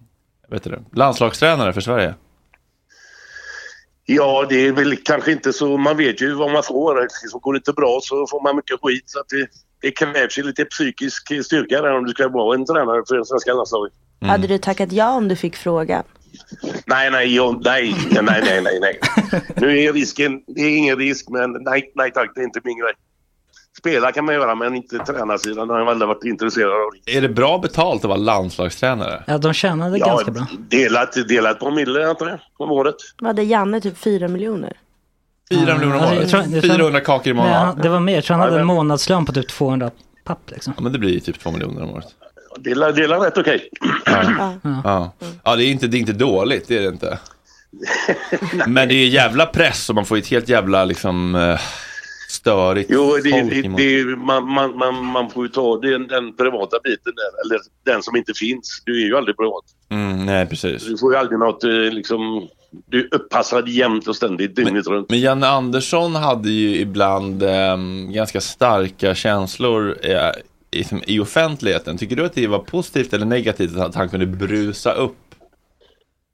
vet 0.51 0.65
du 0.65 0.79
landslagstränare 0.95 1.73
för 1.73 1.81
Sverige? 1.81 2.15
Ja, 4.07 4.47
det 4.49 4.67
är 4.67 4.73
väl 4.73 4.97
kanske 4.97 5.33
inte 5.33 5.53
så. 5.53 5.77
Man 5.77 5.97
vet 5.97 6.21
ju 6.21 6.35
vad 6.35 6.53
man 6.53 6.63
får. 6.63 7.09
Så 7.31 7.39
går 7.39 7.53
det 7.53 7.57
inte 7.57 7.73
bra 7.73 8.01
så 8.03 8.27
får 8.27 8.43
man 8.43 8.57
mycket 8.57 8.81
skit. 8.83 9.05
Så 9.07 9.21
att 9.21 9.29
det, 9.29 9.49
det 9.81 9.91
krävs 9.91 10.39
ju 10.39 10.43
lite 10.43 10.65
psykisk 10.65 11.45
styrka 11.45 11.83
där 11.83 11.97
om 11.97 12.05
du 12.05 12.11
ska 12.11 12.29
vara 12.29 12.55
en 12.55 12.67
tränare 12.67 13.03
för 13.09 13.17
det 13.17 13.27
svenska 13.27 13.55
landslaget. 13.55 13.93
Hade 14.21 14.47
du 14.47 14.59
tackat 14.59 14.93
ja 14.93 15.11
om 15.11 15.29
du 15.29 15.37
fick 15.37 15.57
frågan? 15.57 16.05
Nej, 16.87 17.11
nej, 17.11 17.35
jag, 17.35 17.65
nej, 17.65 17.95
nej, 18.11 18.41
nej, 18.43 18.63
nej, 18.63 18.81
nej. 18.81 19.01
Nu 19.57 19.81
är 19.81 19.93
risken, 19.93 20.43
det 20.47 20.61
är 20.61 20.77
ingen 20.77 20.97
risk, 20.99 21.29
men 21.29 21.53
nej, 21.53 21.93
nej 21.95 22.11
tack, 22.13 22.31
det 22.35 22.41
är 22.41 22.45
inte 22.45 22.61
min 22.65 22.79
grej. 22.79 22.93
Spela 23.79 24.13
kan 24.13 24.25
man 24.25 24.35
göra, 24.35 24.55
men 24.55 24.75
inte 24.75 24.99
tränarsidan 24.99 25.71
har 25.71 25.79
jag 25.79 25.89
aldrig 25.89 26.09
varit 26.09 26.25
intresserad 26.25 26.71
av. 26.73 26.91
Är 27.07 27.21
det 27.21 27.29
bra 27.29 27.59
betalt 27.59 28.05
att 28.05 28.09
vara 28.09 28.17
landslagstränare? 28.19 29.23
Ja, 29.27 29.39
de 29.39 29.53
tjänade 29.53 29.99
Ja, 29.99 30.07
ganska 30.07 30.31
bra. 30.31 30.47
Delat, 30.59 31.29
delat 31.29 31.59
på 31.59 31.71
mille, 31.71 32.09
antar 32.09 32.29
jag, 32.29 32.39
om 32.57 32.71
året. 32.71 32.95
Vad 33.19 33.27
hade 33.27 33.43
Janne 33.43 33.81
typ 33.81 33.99
4 33.99 34.29
miljoner? 34.29 34.73
4 35.51 35.75
miljoner 35.79 35.97
om 35.97 36.03
Alltså, 36.03 36.15
året? 36.17 36.21
jag 36.21 36.31
tror- 36.45 36.55
jag 36.55 36.63
tror- 36.65 36.75
400 36.77 37.01
kakor 37.01 37.27
i 37.31 37.35
månaden? 37.35 37.79
det 37.83 37.89
var 37.89 38.01
mer. 38.01 38.15
Jag 38.15 38.25
tror 38.25 38.37
han 38.37 38.49
hade 38.49 38.61
en 38.61 38.67
månadslön 38.67 39.27
på 39.27 39.33
typ 39.33 39.49
200 39.49 39.91
papp 40.25 40.51
liksom. 40.51 40.73
Ja, 40.77 40.83
men 40.83 40.93
det 40.93 40.99
blir 40.99 41.11
ju 41.11 41.21
typ 41.21 41.39
2 41.41 41.51
miljoner 41.51 41.83
om 41.83 41.91
året. 41.91 42.07
Dela, 42.59 42.93
dela 42.93 43.17
rätt 43.27 43.39
okej. 43.39 43.69
Ja. 44.05 44.55
Ja. 44.85 45.13
ja, 45.45 45.57
det 45.57 45.65
är 45.65 45.71
inte, 45.71 45.87
det 45.87 45.97
är 45.97 45.99
inte 45.99 46.13
dåligt, 46.13 46.69
det 46.69 46.77
är 46.79 46.83
det 46.83 46.89
inte. 46.89 47.19
Men 48.67 48.89
det 48.89 48.95
är 48.95 48.99
ju 48.99 49.07
jävla 49.09 49.47
press 49.47 49.89
och 49.89 49.95
man 49.95 50.05
får 50.05 50.17
ju 50.17 50.21
ett 50.23 50.29
helt 50.29 50.49
jävla 50.49 50.85
liksom 50.85 51.35
eh, 51.35 51.61
störigt 52.29 52.91
Jo, 52.91 53.17
det, 53.25 53.43
det, 53.43 53.63
det, 53.77 54.05
man, 54.17 54.53
man, 54.53 54.79
man, 54.79 55.05
man 55.05 55.31
får 55.31 55.47
ju 55.47 55.49
ta 55.49 55.81
den, 55.81 56.07
den 56.07 56.37
privata 56.37 56.77
biten 56.85 57.13
där, 57.17 57.45
eller 57.45 57.61
den 57.85 58.03
som 58.03 58.17
inte 58.17 58.35
finns. 58.35 58.83
Du 58.85 59.03
är 59.03 59.07
ju 59.07 59.17
aldrig 59.17 59.37
privat. 59.37 59.65
Mm, 59.89 60.27
nej, 60.27 60.47
precis. 60.47 60.87
Du 60.87 60.99
får 60.99 61.13
ju 61.13 61.19
aldrig 61.19 61.39
något, 61.39 61.65
eh, 61.65 61.71
liksom, 61.71 62.49
du 62.87 63.01
är 63.01 63.15
uppassad 63.15 63.69
jämt 63.69 64.09
och 64.09 64.17
ständigt 64.17 64.57
dygnet 64.57 64.87
runt. 64.87 65.11
Men 65.11 65.21
Janne 65.21 65.47
Andersson 65.47 66.15
hade 66.15 66.51
ju 66.51 66.77
ibland 66.77 67.43
ehm, 67.43 68.13
ganska 68.13 68.41
starka 68.41 69.15
känslor 69.15 69.97
eh, 70.03 70.31
i, 70.71 70.85
i 71.07 71.21
offentligheten. 71.21 71.99
Tycker 71.99 72.17
du 72.17 72.25
att 72.25 72.35
det 72.35 72.47
var 72.47 72.59
positivt 72.59 73.13
eller 73.13 73.27
negativt 73.27 73.77
att 73.77 73.95
han 73.95 74.09
kunde 74.09 74.27
brusa 74.27 74.93
upp? 74.93 75.17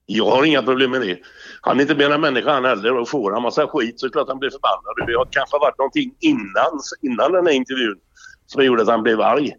Jag 0.07 0.31
har 0.31 0.45
inga 0.45 0.63
problem 0.63 0.91
med 0.91 1.01
det. 1.01 1.19
Han 1.65 1.79
är 1.79 1.83
inte 1.83 1.95
mer 1.95 2.11
än 2.11 2.21
människa 2.21 2.53
han 2.53 2.65
heller 2.65 2.97
och 2.97 3.09
får 3.09 3.33
han 3.33 3.43
massa 3.43 3.67
skit 3.67 4.01
så 4.01 4.07
är 4.07 4.09
det 4.09 4.13
klart 4.13 4.29
han 4.29 4.39
blir 4.39 4.51
förbannad. 4.51 5.07
Det 5.07 5.15
har 5.15 5.29
kanske 5.31 5.59
varit 5.59 5.79
någonting 5.79 6.15
innan, 6.21 6.81
innan 7.03 7.33
den 7.33 7.47
här 7.47 7.53
intervjun 7.53 7.99
som 8.47 8.65
gjorde 8.65 8.83
att 8.83 8.89
han 8.89 9.03
blev 9.03 9.21
arg. 9.21 9.53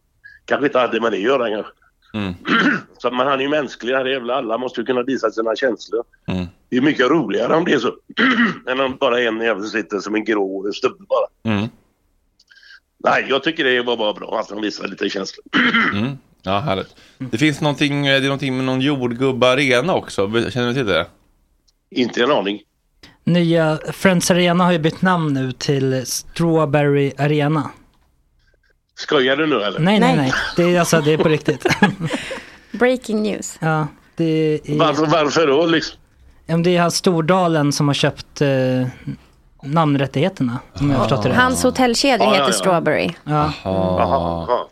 Kanske 0.45 0.65
inte 0.65 0.79
hade 0.79 1.01
med 1.01 1.11
det 1.11 1.17
att 1.17 1.23
göra 1.23 1.49
kanske. 1.49 1.71
Mm. 2.13 2.33
Så 2.97 3.11
man, 3.11 3.27
han 3.27 3.39
är 3.39 3.43
ju 3.43 3.49
mänsklig, 3.49 3.93
här 3.93 4.07
är 4.07 4.19
väl 4.19 4.29
alla 4.29 4.57
måste 4.57 4.81
ju 4.81 4.85
kunna 4.85 5.03
visa 5.03 5.31
sina 5.31 5.55
känslor. 5.55 6.03
Mm. 6.27 6.45
Det 6.69 6.77
är 6.77 6.81
mycket 6.81 7.09
roligare 7.09 7.55
om 7.55 7.65
det 7.65 7.73
är 7.73 7.79
så. 7.79 7.93
än 8.67 8.79
om 8.79 8.97
bara 8.99 9.21
en 9.21 9.41
jävel 9.41 9.65
sitter 9.65 9.99
som 9.99 10.15
en 10.15 10.25
grå 10.25 10.71
stubbe 10.73 11.05
bara. 11.09 11.55
Mm. 11.55 11.67
Nej, 13.03 13.25
jag 13.29 13.43
tycker 13.43 13.63
det 13.63 13.81
var 13.81 13.97
bara 13.97 14.13
bra 14.13 14.39
att 14.39 14.49
han 14.49 14.61
visade 14.61 14.89
lite 14.89 15.09
känslor. 15.09 15.45
Mm. 15.93 16.17
Ja, 16.45 16.59
härligt. 16.59 16.95
Det 17.17 17.37
finns 17.37 17.61
någonting, 17.61 18.03
det 18.03 18.11
är 18.11 18.21
någonting 18.21 18.57
med 18.57 18.65
någon 18.65 18.81
jordgubbe 18.81 19.47
arena 19.47 19.93
också. 19.93 20.49
Känner 20.49 20.67
du 20.67 20.73
till 20.73 20.85
det? 20.85 21.05
Inte 21.95 22.23
en 22.23 22.31
aning. 22.31 22.59
Nya 23.23 23.79
Friends 23.91 24.31
Arena 24.31 24.63
har 24.63 24.71
ju 24.71 24.79
bytt 24.79 25.01
namn 25.01 25.33
nu 25.33 25.51
till 25.51 26.05
Strawberry 26.05 27.11
Arena. 27.17 27.69
Skojar 28.95 29.35
du 29.37 29.47
nu 29.47 29.61
eller? 29.61 29.79
Nej, 29.79 29.99
nej, 29.99 30.15
nej. 30.17 30.33
Det 30.55 30.63
är, 30.75 30.79
alltså, 30.79 31.01
det 31.01 31.13
är 31.13 31.17
på 31.17 31.29
riktigt. 31.29 31.65
Breaking 32.71 33.21
news. 33.23 33.57
ja, 33.61 33.87
det 34.15 34.59
är... 34.65 34.79
Varför, 34.79 35.05
varför 35.05 35.47
då 35.47 35.65
liksom? 35.65 35.99
Ja, 36.45 36.57
det 36.57 36.75
är 36.77 36.81
han 36.81 36.91
Stordalen 36.91 37.71
som 37.73 37.87
har 37.87 37.93
köpt 37.93 38.41
eh, 38.41 38.87
namnrättigheterna. 39.63 40.59
Om 40.73 40.89
jag 40.91 40.99
förstått 40.99 41.23
det. 41.23 41.33
Hans 41.33 41.63
hotellkedja 41.63 42.17
Ja, 42.17 42.23
ja, 42.25 42.31
heter 42.31 42.45
ja. 42.45 42.51
Strawberry. 42.51 43.11
Ja. 43.23 43.53
Jaha, 43.63 44.45
ja. 44.47 44.69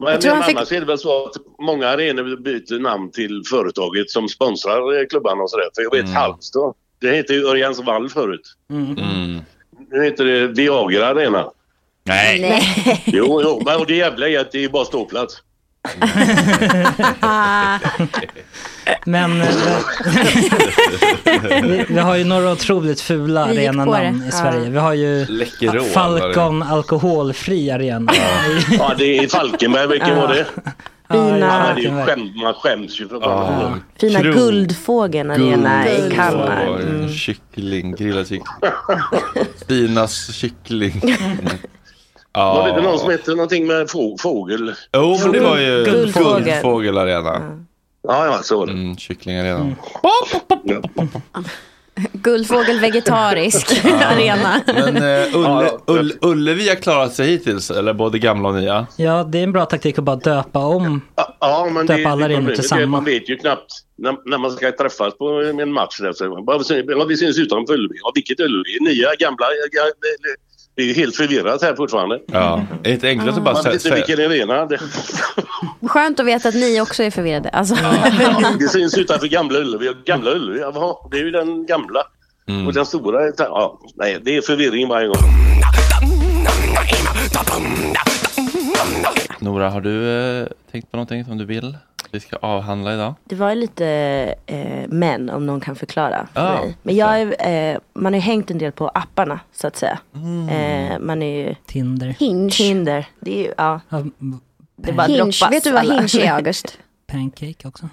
Men 0.00 0.12
Jag 0.12 0.20
tror 0.20 0.34
han 0.34 0.42
fick- 0.42 0.56
annars 0.56 0.72
är 0.72 0.80
det 0.80 0.86
väl 0.86 0.98
så 0.98 1.26
att 1.26 1.32
många 1.58 1.88
arenor 1.88 2.36
byter 2.36 2.78
namn 2.80 3.10
till 3.10 3.42
företaget 3.50 4.10
som 4.10 4.28
sponsrar 4.28 5.00
eh, 5.00 5.06
klubbarna 5.06 5.42
och 5.42 5.50
sådär. 5.50 5.68
För 5.74 5.82
jag 5.82 5.90
vet 5.90 6.04
Mm. 6.04 6.16
Halmstad, 6.16 6.74
det 7.00 7.16
hette 7.16 7.32
ju 7.34 7.44
Örjans 7.46 7.78
vall 7.80 8.08
förut. 8.08 8.54
Mm. 8.70 9.40
Nu 9.90 10.04
heter 10.04 10.24
det 10.24 10.46
Viagra 10.46 11.06
Arena. 11.06 11.50
Nej. 12.04 12.40
Nej. 12.40 13.02
Jo, 13.06 13.40
jo, 13.44 13.62
men 13.64 13.76
och 13.80 13.86
det 13.86 13.94
jävla 13.96 14.28
är 14.28 14.38
att 14.40 14.52
det 14.52 14.64
är 14.64 14.68
bara 14.68 14.84
ståplats. 14.84 15.42
Men 19.04 19.40
eh, 19.40 19.48
vi, 21.62 21.84
vi 21.88 21.98
har 21.98 22.16
ju 22.16 22.24
några 22.24 22.52
otroligt 22.52 23.00
fula 23.00 23.44
arenanamn 23.44 24.22
i 24.28 24.32
Sverige. 24.32 24.70
Vi 24.70 24.78
har 24.78 24.92
ju 24.94 25.26
Läkerol. 25.26 25.80
Falcon 25.84 26.62
alkoholfri 26.62 27.70
arena. 27.70 28.12
Ja, 28.78 28.94
det 28.98 29.18
är 29.18 29.28
Falkenberg. 29.28 29.86
Vilken 29.88 30.16
var 30.16 30.28
det? 30.28 30.46
Fina- 31.10 31.38
Ja, 31.38 31.64
Falkenberg. 31.74 32.06
skäm, 32.06 32.32
man 32.42 32.54
skäms 32.54 33.00
ju 33.00 33.08
för 33.08 33.16
Ja. 33.22 33.74
Fina 34.00 34.20
Krog. 34.20 34.34
Guldfågeln 34.34 35.30
arena 35.30 35.88
i 35.90 36.00
Guld. 36.00 36.14
Kalmar. 36.14 36.64
Ja, 36.66 36.76
Mm. 36.78 37.08
Kyckling, 37.12 37.94
grillad 37.94 38.26
kyckling. 38.28 38.44
Stinas 39.56 40.32
kyckling. 40.34 41.02
Ja. 42.32 42.54
Var 42.54 42.62
det 42.64 42.70
inte 42.70 42.82
någon 42.82 42.98
som 42.98 43.10
hette 43.10 43.30
någonting 43.30 43.66
med 43.66 43.90
få- 43.90 44.16
fågel? 44.20 44.74
Jo, 44.96 45.18
men 45.22 45.32
det 45.32 45.40
var 45.40 45.58
ju 45.58 45.84
Guldfågel. 45.84 46.42
Guldfågelarena. 46.44 47.42
Ja, 48.02 48.26
ja, 48.26 48.42
så 48.42 48.58
var 48.58 48.66
det. 48.66 48.72
Mm, 48.72 48.96
kycklingarena. 48.96 49.76
Guldfågel 52.12 52.80
vegetarisk 52.80 53.84
arena. 53.84 54.60
Men 54.66 54.96
eh, 54.96 55.36
Ulle, 55.36 55.70
Ulle, 55.86 56.14
Ullevi 56.20 56.68
har 56.68 56.76
klarat 56.76 57.14
sig 57.14 57.26
hittills, 57.26 57.70
eller 57.70 57.92
både 57.92 58.18
gamla 58.18 58.48
och 58.48 58.54
nya. 58.54 58.86
Ja, 58.96 59.24
det 59.24 59.38
är 59.38 59.42
en 59.42 59.52
bra 59.52 59.66
taktik 59.66 59.98
att 59.98 60.04
bara 60.04 60.16
döpa 60.16 60.58
om. 60.58 61.00
Ja, 61.40 61.68
men 61.72 61.86
Döpa 61.86 61.98
det, 61.98 62.08
alla 62.08 62.28
det, 62.28 62.34
arenor 62.34 62.54
till 62.54 62.68
samma. 62.68 62.86
Man 62.86 63.04
vet 63.04 63.28
ju 63.28 63.36
knappt 63.36 63.72
när, 63.98 64.30
när 64.30 64.38
man 64.38 64.50
ska 64.50 64.72
träffas 64.72 65.18
på 65.18 65.24
en 65.60 65.72
match. 65.72 66.00
Där, 66.00 66.12
så 66.12 66.42
bara, 66.42 67.04
vi 67.04 67.16
syns 67.16 67.38
utanför 67.38 67.74
Ullevi. 67.74 67.98
Ja, 68.02 68.12
vilket 68.14 68.40
Ullevi? 68.40 68.78
Nya, 68.80 69.08
gamla? 69.18 69.46
Ja, 70.80 70.84
det- 70.84 70.90
är 70.90 70.94
ju 70.94 70.94
helt 70.94 71.16
förvirrat 71.16 71.62
här 71.62 71.74
fortfarande. 71.74 72.20
Ja, 72.26 72.64
är 72.72 72.82
det 72.82 72.90
inte 72.90 73.08
enklast 73.08 73.38
att 73.38 73.44
bara 73.44 73.54
Man 73.54 73.62
vet 73.64 73.72
inte 73.72 73.82
säga... 73.82 73.94
vilken 73.94 74.26
arena. 74.26 74.66
Det, 74.66 74.78
Skönt 75.88 76.20
att 76.20 76.26
veta 76.26 76.48
att 76.48 76.54
ni 76.54 76.80
också 76.80 77.02
är 77.02 77.10
förvirrade. 77.10 77.48
Alltså. 77.48 77.74
det 78.58 78.68
syns 78.68 78.98
utanför 78.98 79.26
gamla 79.26 79.58
Ullevi. 79.58 79.90
Gamla 80.04 80.30
Ullevi, 80.30 80.60
jaha, 80.60 80.96
det 81.10 81.18
är 81.18 81.24
ju 81.24 81.30
den 81.30 81.66
gamla. 81.66 82.02
Mm. 82.48 82.66
Och 82.66 82.72
den 82.72 82.86
stora, 82.86 83.32
ja, 83.38 83.80
nej, 83.94 84.18
det 84.22 84.36
är 84.36 84.40
förvirring 84.42 84.88
varje 84.88 85.06
gång. 85.06 85.16
Nora, 89.38 89.70
har 89.70 89.80
du 89.80 90.10
eh, 90.40 90.46
tänkt 90.72 90.90
på 90.90 90.96
någonting 90.96 91.24
som 91.24 91.38
du 91.38 91.44
vill 91.44 91.76
vi 92.12 92.20
ska 92.20 92.36
avhandla 92.36 92.94
idag? 92.94 93.14
Det 93.24 93.34
var 93.34 93.48
ju 93.50 93.54
lite 93.54 93.86
eh, 94.46 94.88
män 94.88 95.30
om 95.30 95.46
någon 95.46 95.60
kan 95.60 95.76
förklara 95.76 96.26
för 96.34 96.40
Ja, 96.40 96.60
mig. 96.60 96.76
Men 96.82 96.96
jag 96.96 97.20
är, 97.20 97.48
eh, 97.74 97.78
man 97.94 98.12
har 98.12 98.18
ju 98.20 98.24
hängt 98.24 98.50
en 98.50 98.58
del 98.58 98.72
på 98.72 98.88
apparna 98.88 99.40
så 99.52 99.66
att 99.66 99.76
säga. 99.76 99.98
Mm. 100.14 100.48
Eh, 100.48 100.98
man 100.98 101.22
är 101.22 101.48
ju 101.48 101.54
Tinder. 101.66 102.14
Hinge. 102.18 102.50
Tinder. 102.50 103.06
Det 103.20 103.38
är 103.38 103.42
ju, 103.44 103.52
ja. 103.56 103.80
Ja, 103.88 104.02
Det 104.76 104.92
bara 104.92 105.06
Hinge. 105.06 105.18
droppas 105.18 105.50
Vet 105.52 105.64
du 105.64 105.70
vad 105.70 105.80
alla. 105.80 105.94
Hinge 105.94 106.24
är 106.26 106.32
August? 106.36 106.78
Pancake 107.06 107.68
också. 107.68 107.88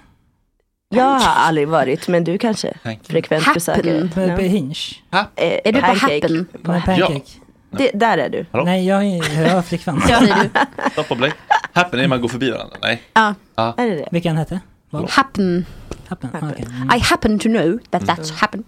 Jag 0.90 1.04
har 1.04 1.46
aldrig 1.48 1.68
varit, 1.68 2.08
men 2.08 2.24
du 2.24 2.38
kanske? 2.38 2.74
Frekvent 3.02 3.44
Happen. 3.44 3.54
besökare. 3.54 4.08
På 4.14 4.20
Ja. 4.20 4.36
Hinge? 4.36 4.74
Eh, 5.10 5.26
Är 5.36 5.72
du 5.72 5.80
på 5.80 5.86
pancake. 5.86 6.14
Happen? 6.14 6.46
Men 6.62 6.82
pancake? 6.82 7.22
Det, 7.70 7.90
där 7.94 8.18
är 8.18 8.28
du. 8.28 8.46
Hallå? 8.52 8.64
Nej, 8.64 8.86
jag, 8.86 9.04
är- 9.04 9.42
jag 9.42 9.54
har 9.54 9.62
flickvän. 9.62 10.02
Ja, 10.08 10.18
säger 10.18 10.36
du. 10.84 10.90
Stopp 10.92 11.10
och 11.10 11.16
blä. 11.16 11.32
Happen 11.72 11.98
är 11.98 12.02
när 12.02 12.08
man 12.08 12.20
går 12.20 12.28
förbi 12.28 12.50
varandra. 12.50 12.76
Nej. 12.82 13.02
Ja. 13.14 13.34
Ja. 13.54 13.74
Är 13.78 13.86
det 13.90 13.94
det? 13.96 14.08
Vilken 14.10 14.36
hette? 14.36 14.60
Vad? 14.90 15.10
Happen. 15.10 15.66
Happen? 16.08 16.30
Okej. 16.34 16.64
Mm. 16.68 16.96
I 16.96 16.98
happen 17.00 17.38
to 17.38 17.48
know 17.48 17.78
that 17.90 18.02
that's 18.02 18.32
happen. 18.34 18.64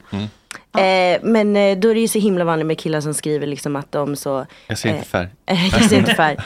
Eh, 0.78 1.18
men 1.22 1.56
eh, 1.56 1.78
då 1.78 1.88
är 1.90 1.94
det 1.94 2.00
ju 2.00 2.08
så 2.08 2.18
himla 2.18 2.44
vanligt 2.44 2.66
med 2.66 2.78
killar 2.78 3.00
som 3.00 3.14
skriver 3.14 3.46
liksom 3.46 3.76
att 3.76 3.92
de 3.92 4.16
så 4.16 4.46
Jag 4.66 4.78
ser 4.78 4.94
inte 4.94 5.08
färg. 5.08 5.28
Eh, 5.46 5.64
jag 5.72 5.82
ser 5.84 5.98
inte 5.98 6.14
färg. 6.14 6.36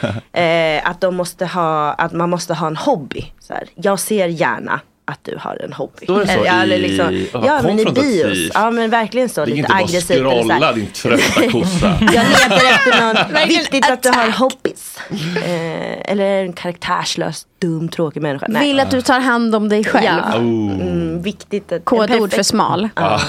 Eh, 0.77 0.89
att 0.89 1.01
de 1.01 1.15
måste 1.15 1.45
ha, 1.45 1.93
att 1.93 2.11
man 2.13 2.29
måste 2.29 2.53
ha 2.53 2.67
en 2.67 2.75
hobby. 2.77 3.25
Så 3.39 3.53
här. 3.53 3.63
Jag 3.75 3.99
ser 3.99 4.27
gärna 4.27 4.79
att 5.07 5.19
du 5.23 5.37
har 5.39 5.61
en 5.63 5.73
hobby. 5.73 6.03
Står 6.05 6.19
det 6.19 6.27
så 6.27 6.43
Eller, 6.43 6.75
i- 6.75 6.79
liksom, 6.79 7.43
ja, 7.45 7.61
men 7.63 7.79
i 7.79 7.85
bios. 7.85 8.51
Ja 8.53 8.71
men 8.71 8.89
verkligen 8.89 9.29
så. 9.29 9.45
Det 9.45 9.51
är 9.51 9.55
lite 9.55 9.59
inte 9.59 9.69
bara 9.71 9.83
aggressivt. 9.83 10.17
scrolla 10.19 10.73
din 10.73 10.87
trötta 10.87 11.49
kossa. 11.51 11.97
Jag 12.01 12.25
letar 12.29 12.55
efter 12.55 13.01
någon, 13.13 13.47
viktigt 13.47 13.89
att 13.89 14.03
du 14.03 14.09
har 14.09 14.29
hobbies. 14.31 14.99
Eh, 15.45 16.11
eller 16.11 16.43
en 16.43 16.53
karaktärslös, 16.53 17.45
dum, 17.61 17.89
tråkig 17.89 18.21
människa. 18.21 18.45
Nej. 18.49 18.67
Vill 18.67 18.79
att 18.79 18.91
du 18.91 19.01
tar 19.01 19.19
hand 19.19 19.55
om 19.55 19.69
dig 19.69 19.83
själv. 19.83 20.05
Ja. 20.05 20.37
Oh. 20.37 20.81
Mm, 20.81 21.21
viktigt 21.21 21.71
att, 21.71 21.85
Kodord 21.85 22.33
för 22.33 22.43
smal. 22.43 22.89
Ja. 22.95 23.21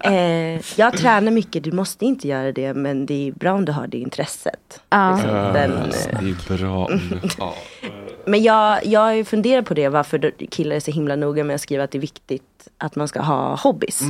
eh, 0.00 0.60
jag 0.76 0.96
tränar 0.96 1.30
mycket, 1.32 1.64
du 1.64 1.72
måste 1.72 2.04
inte 2.04 2.28
göra 2.28 2.52
det 2.52 2.74
men 2.74 3.06
det 3.06 3.28
är 3.28 3.32
bra 3.32 3.52
om 3.52 3.64
du 3.64 3.72
har 3.72 3.86
det 3.86 3.98
intresset. 3.98 4.80
Ja. 4.90 5.14
Liksom, 5.14 5.30
Ja, 5.36 5.52
den, 5.52 5.72
eh, 5.72 6.20
det 6.48 6.54
är 6.54 6.58
bra. 6.58 6.84
om 6.86 7.00
du 7.22 7.28
har- 7.38 7.54
men 8.26 8.42
jag, 8.42 8.86
jag 8.86 9.26
funderar 9.26 9.62
på 9.62 9.74
det, 9.74 9.88
varför 9.88 10.32
killar 10.50 10.76
är 10.76 10.80
så 10.80 10.90
himla 10.90 11.16
noga 11.16 11.44
med 11.44 11.54
att 11.54 11.60
skriva 11.60 11.84
att 11.84 11.90
det 11.90 11.98
är 11.98 12.00
viktigt 12.00 12.68
att 12.78 12.96
man 12.96 13.08
ska 13.08 13.20
ha 13.22 13.56
hobbies. 13.56 14.00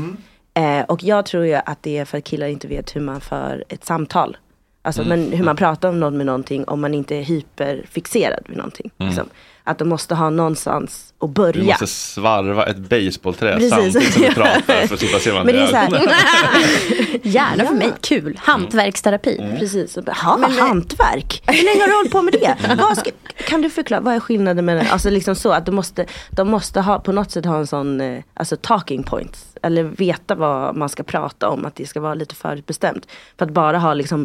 Eh, 0.55 0.81
och 0.81 1.03
jag 1.03 1.27
tror 1.27 1.47
ju 1.47 1.55
att 1.55 1.83
det 1.83 1.99
är 1.99 2.05
för 2.05 2.19
att 2.19 2.25
killar 2.25 2.47
inte 2.47 2.69
vet 2.69 2.97
hur 2.97 3.01
man 3.01 3.21
för 3.21 3.65
ett 3.69 3.85
samtal. 3.85 4.37
Alltså 4.83 5.03
Mm. 5.03 5.21
men 5.21 5.33
hur 5.39 5.45
man 5.45 5.57
pratar 5.57 5.89
om 5.89 6.01
någon 6.01 6.17
med 6.17 6.27
någonting 6.27 6.65
om 6.65 6.81
man 6.81 6.95
inte 6.95 7.17
är 7.17 7.23
hyperfixerad 7.23 8.45
vid 8.49 8.57
någonting. 8.57 8.91
Mm. 8.99 9.09
Liksom. 9.11 9.29
Att 9.67 9.79
de 9.79 9.89
måste 9.89 10.15
ha 10.15 10.31
någonstans 10.31 11.15
att 11.21 11.29
Du 11.29 11.33
börja. 11.35 11.65
måste 11.65 11.87
svarva 11.87 12.67
ett 12.67 12.77
baseballträ 12.77 13.53
Precis. 13.55 13.71
samtidigt 13.71 14.13
som 14.13 14.23
du 14.23 14.33
pratar 14.35 14.87
för 14.87 14.95
att 14.95 15.01
slippa 15.01 15.19
se 15.19 15.31
varandra 15.31 15.53
Men 15.53 15.61
det 15.63 15.67
är 15.67 15.67
så 15.71 15.77
här-. 15.77 17.19
Gärna 17.23 17.65
för 17.65 17.75
mig, 17.75 17.93
kul. 18.01 18.39
Hantverksterapi. 18.43 19.39
Mm. 19.39 19.59
Precis, 19.59 19.97
och 19.97 20.05
bara, 20.05 20.13
ha, 20.13 20.49
hantverk. 20.49 21.43
Hur 21.47 21.65
länge 21.65 21.81
har 21.81 21.89
du 21.89 21.95
hållit 21.95 22.13
på 22.13 22.23
med 22.23 22.33
det? 22.33 22.57
Vad 22.79 22.99
ska, 22.99 23.11
kan 23.37 23.63
du 23.63 23.71
förklara, 23.71 24.01
vad 24.01 24.15
är 24.15 24.21
skillnaden 24.21 24.65
mellan, 24.65 24.87
alltså 24.87 25.11
liksom 25.11 25.35
så 25.35 25.51
att 25.53 25.67
de 25.67 25.75
måste, 25.75 26.07
de 26.31 26.49
måste 26.51 26.81
ha, 26.81 26.99
på 26.99 27.13
något 27.13 27.31
sätt 27.31 27.45
ha 27.45 27.57
en 27.59 27.67
sån, 27.67 28.01
eh, 28.01 28.23
alltså 28.35 28.57
talking 28.57 29.03
points. 29.03 29.47
Eller 29.63 29.83
veta 29.83 30.35
vad 30.35 30.77
man 30.77 30.89
ska 30.89 31.03
prata 31.03 31.49
om, 31.49 31.65
att 31.65 31.75
det 31.77 31.87
ska 31.87 32.01
vara 32.01 32.15
lite 32.15 32.35
förutbestämt. 32.35 33.07
För 33.39 33.47
att 33.47 33.53
bara 33.53 33.79
ha 33.79 33.95
liksom 33.95 34.25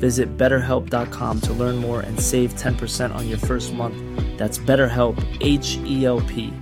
Visit 0.00 0.38
betterhelp.com 0.38 1.40
to 1.40 1.52
learn 1.52 1.76
more 1.76 2.00
and 2.00 2.20
save 2.20 2.54
10% 2.54 3.14
on 3.14 3.28
your 3.28 3.38
first 3.38 3.74
month. 3.74 3.96
That's 4.38 4.58
BetterHelp, 4.58 5.16
H 5.40 5.78
E 5.86 6.06
L 6.06 6.20
P. 6.20 6.52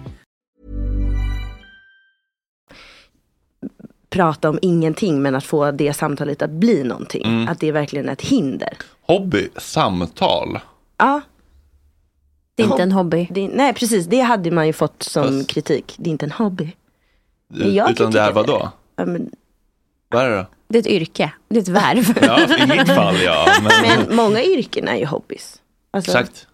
prata 4.16 4.48
om 4.48 4.58
ingenting 4.62 5.22
men 5.22 5.34
att 5.34 5.44
få 5.44 5.70
det 5.70 5.92
samtalet 5.92 6.42
att 6.42 6.50
bli 6.50 6.84
någonting. 6.84 7.24
Mm. 7.24 7.48
Att 7.48 7.60
det 7.60 7.68
är 7.68 7.72
verkligen 7.72 8.08
ett 8.08 8.22
hinder. 8.22 8.78
Hobby, 9.00 9.48
samtal. 9.56 10.58
Ja. 10.96 11.20
Det 12.54 12.62
är 12.62 12.66
inte 12.66 12.82
en 12.82 12.92
hobby. 12.92 13.28
Det, 13.30 13.48
nej 13.48 13.74
precis, 13.74 14.06
det 14.06 14.20
hade 14.20 14.50
man 14.50 14.66
ju 14.66 14.72
fått 14.72 15.02
som 15.02 15.44
kritik. 15.44 15.94
Det 15.98 16.10
är 16.10 16.12
inte 16.12 16.26
en 16.26 16.32
hobby. 16.32 16.76
Utan 17.54 18.10
det 18.10 18.20
är 18.20 18.26
tycka 18.26 18.32
vad 18.32 18.46
då? 18.46 18.70
Ja, 18.96 19.04
men, 19.04 19.30
Vad 20.08 20.24
är 20.24 20.30
det 20.30 20.36
då? 20.36 20.46
Det 20.68 20.78
är 20.78 20.80
ett 20.80 20.86
yrke, 20.86 21.32
det 21.48 21.56
är 21.56 21.62
ett 21.62 21.68
värv. 21.68 22.18
Ja, 22.22 22.40
i 22.58 22.66
mitt 22.78 22.88
fall 22.88 23.16
ja. 23.24 23.46
Men, 23.62 24.06
men 24.06 24.16
många 24.16 24.42
yrken 24.42 24.88
är 24.88 24.96
ju 24.96 25.04
hobbys. 25.06 25.56
Alltså, 25.90 26.10
exakt. 26.10 26.46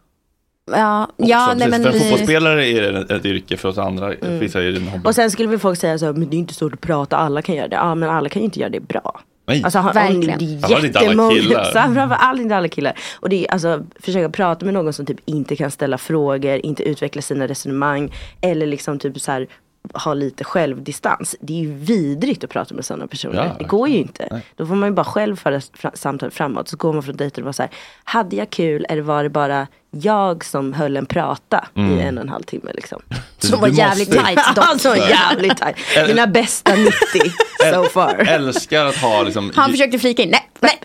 Ja, 0.70 1.08
ja 1.16 1.54
nej 1.56 1.68
men 1.68 1.82
för 1.82 1.88
en 1.90 1.94
vi... 1.94 2.00
fotbollsspelare 2.00 2.66
är 2.68 2.92
det 2.92 3.14
ett- 3.16 3.24
yrke, 3.26 3.56
för 3.56 3.68
oss 3.68 3.78
andra, 3.78 4.14
Mm. 4.14 4.38
vissa 4.38 4.58
är 4.62 4.64
det 4.72 4.76
en 4.78 4.88
hobby. 4.88 5.08
Och 5.08 5.14
sen 5.14 5.30
skulle 5.30 5.48
väl 5.48 5.58
folk 5.58 5.78
säga 5.78 5.98
så 5.98 6.06
här, 6.06 6.12
men 6.12 6.30
det 6.30 6.36
är 6.36 6.38
inte 6.38 6.54
så 6.54 6.66
att 6.66 6.80
prata, 6.80 7.16
alla 7.16 7.42
kan 7.42 7.54
göra 7.54 7.68
det. 7.68 7.76
Ja 7.76 7.94
men 7.94 8.10
alla 8.10 8.28
kan 8.28 8.42
ju 8.42 8.44
inte 8.44 8.60
göra 8.60 8.70
det 8.70 8.80
bra. 8.80 9.20
Nej. 9.46 9.62
Alltså, 9.64 9.78
har- 9.78 9.92
Verkligen. 9.94 10.38
Det 10.38 10.44
är 10.74 10.84
jättemånga, 10.84 11.64
framförallt 11.72 12.40
inte 12.40 12.56
alla 12.56 12.68
killar. 12.68 12.98
Och 13.20 13.28
det 13.28 13.46
är 13.46 13.52
alltså, 13.52 13.82
försöka 14.00 14.28
prata 14.30 14.64
med 14.64 14.74
någon 14.74 14.92
som 14.92 15.06
typ 15.06 15.18
inte 15.24 15.56
kan 15.56 15.70
ställa 15.70 15.98
frågor, 15.98 16.60
inte 16.66 16.82
utveckla 16.82 17.22
sina 17.22 17.48
resonemang. 17.48 18.12
Eller 18.40 18.66
liksom 18.66 18.98
typ 18.98 19.20
så 19.20 19.32
här 19.32 19.46
ha 19.94 20.14
lite 20.14 20.44
självdistans. 20.44 21.36
Det 21.40 21.52
är 21.52 21.58
ju 21.58 21.72
vidrigt 21.74 22.44
att 22.44 22.50
prata 22.50 22.74
med 22.74 22.84
sådana 22.84 23.06
personer. 23.06 23.34
Ja, 23.46 23.56
det 23.58 23.64
går 23.64 23.88
ju 23.88 23.96
inte. 23.96 24.42
Då 24.56 24.66
får 24.66 24.74
man 24.74 24.88
ju 24.88 24.94
bara 24.94 25.04
själv 25.04 25.36
föra 25.36 25.60
samtalet 25.94 26.34
framåt. 26.34 26.68
Så 26.68 26.76
går 26.76 26.92
man 26.92 27.02
från 27.02 27.16
dejter 27.16 27.42
och 27.42 27.46
var 27.46 27.52
så 27.52 27.62
här, 27.62 27.70
hade 28.04 28.36
jag 28.36 28.50
kul 28.50 28.86
eller 28.88 29.02
var 29.02 29.22
det 29.22 29.30
bara 29.30 29.66
jag 29.90 30.44
som 30.44 30.72
höll 30.72 30.96
en 30.96 31.06
prata 31.06 31.68
Mm. 31.76 31.98
i 31.98 32.02
en 32.02 32.18
och 32.18 32.24
en 32.24 32.28
halv 32.30 32.42
timme 32.42 32.70
liksom? 32.74 33.02
Som 33.38 33.60
var 33.60 33.68
jävligt 33.68 34.08
måste- 34.08 34.24
tight 34.24 34.38
dock. 34.54 34.64
Alltså 34.64 34.96
jävligt 34.96 35.56
tight. 35.56 35.76
Mina 36.08 36.26
bästa 36.26 36.74
90 36.74 36.92
so 37.74 37.84
far. 37.84 38.14
Älskar 38.28 38.86
att 38.86 38.96
ha 38.96 39.22
liksom, 39.22 39.52
Han 39.54 39.70
försökte 39.70 39.98
flika 39.98 40.22
in, 40.22 40.30
nej, 40.30 40.48
nej, 40.62 40.78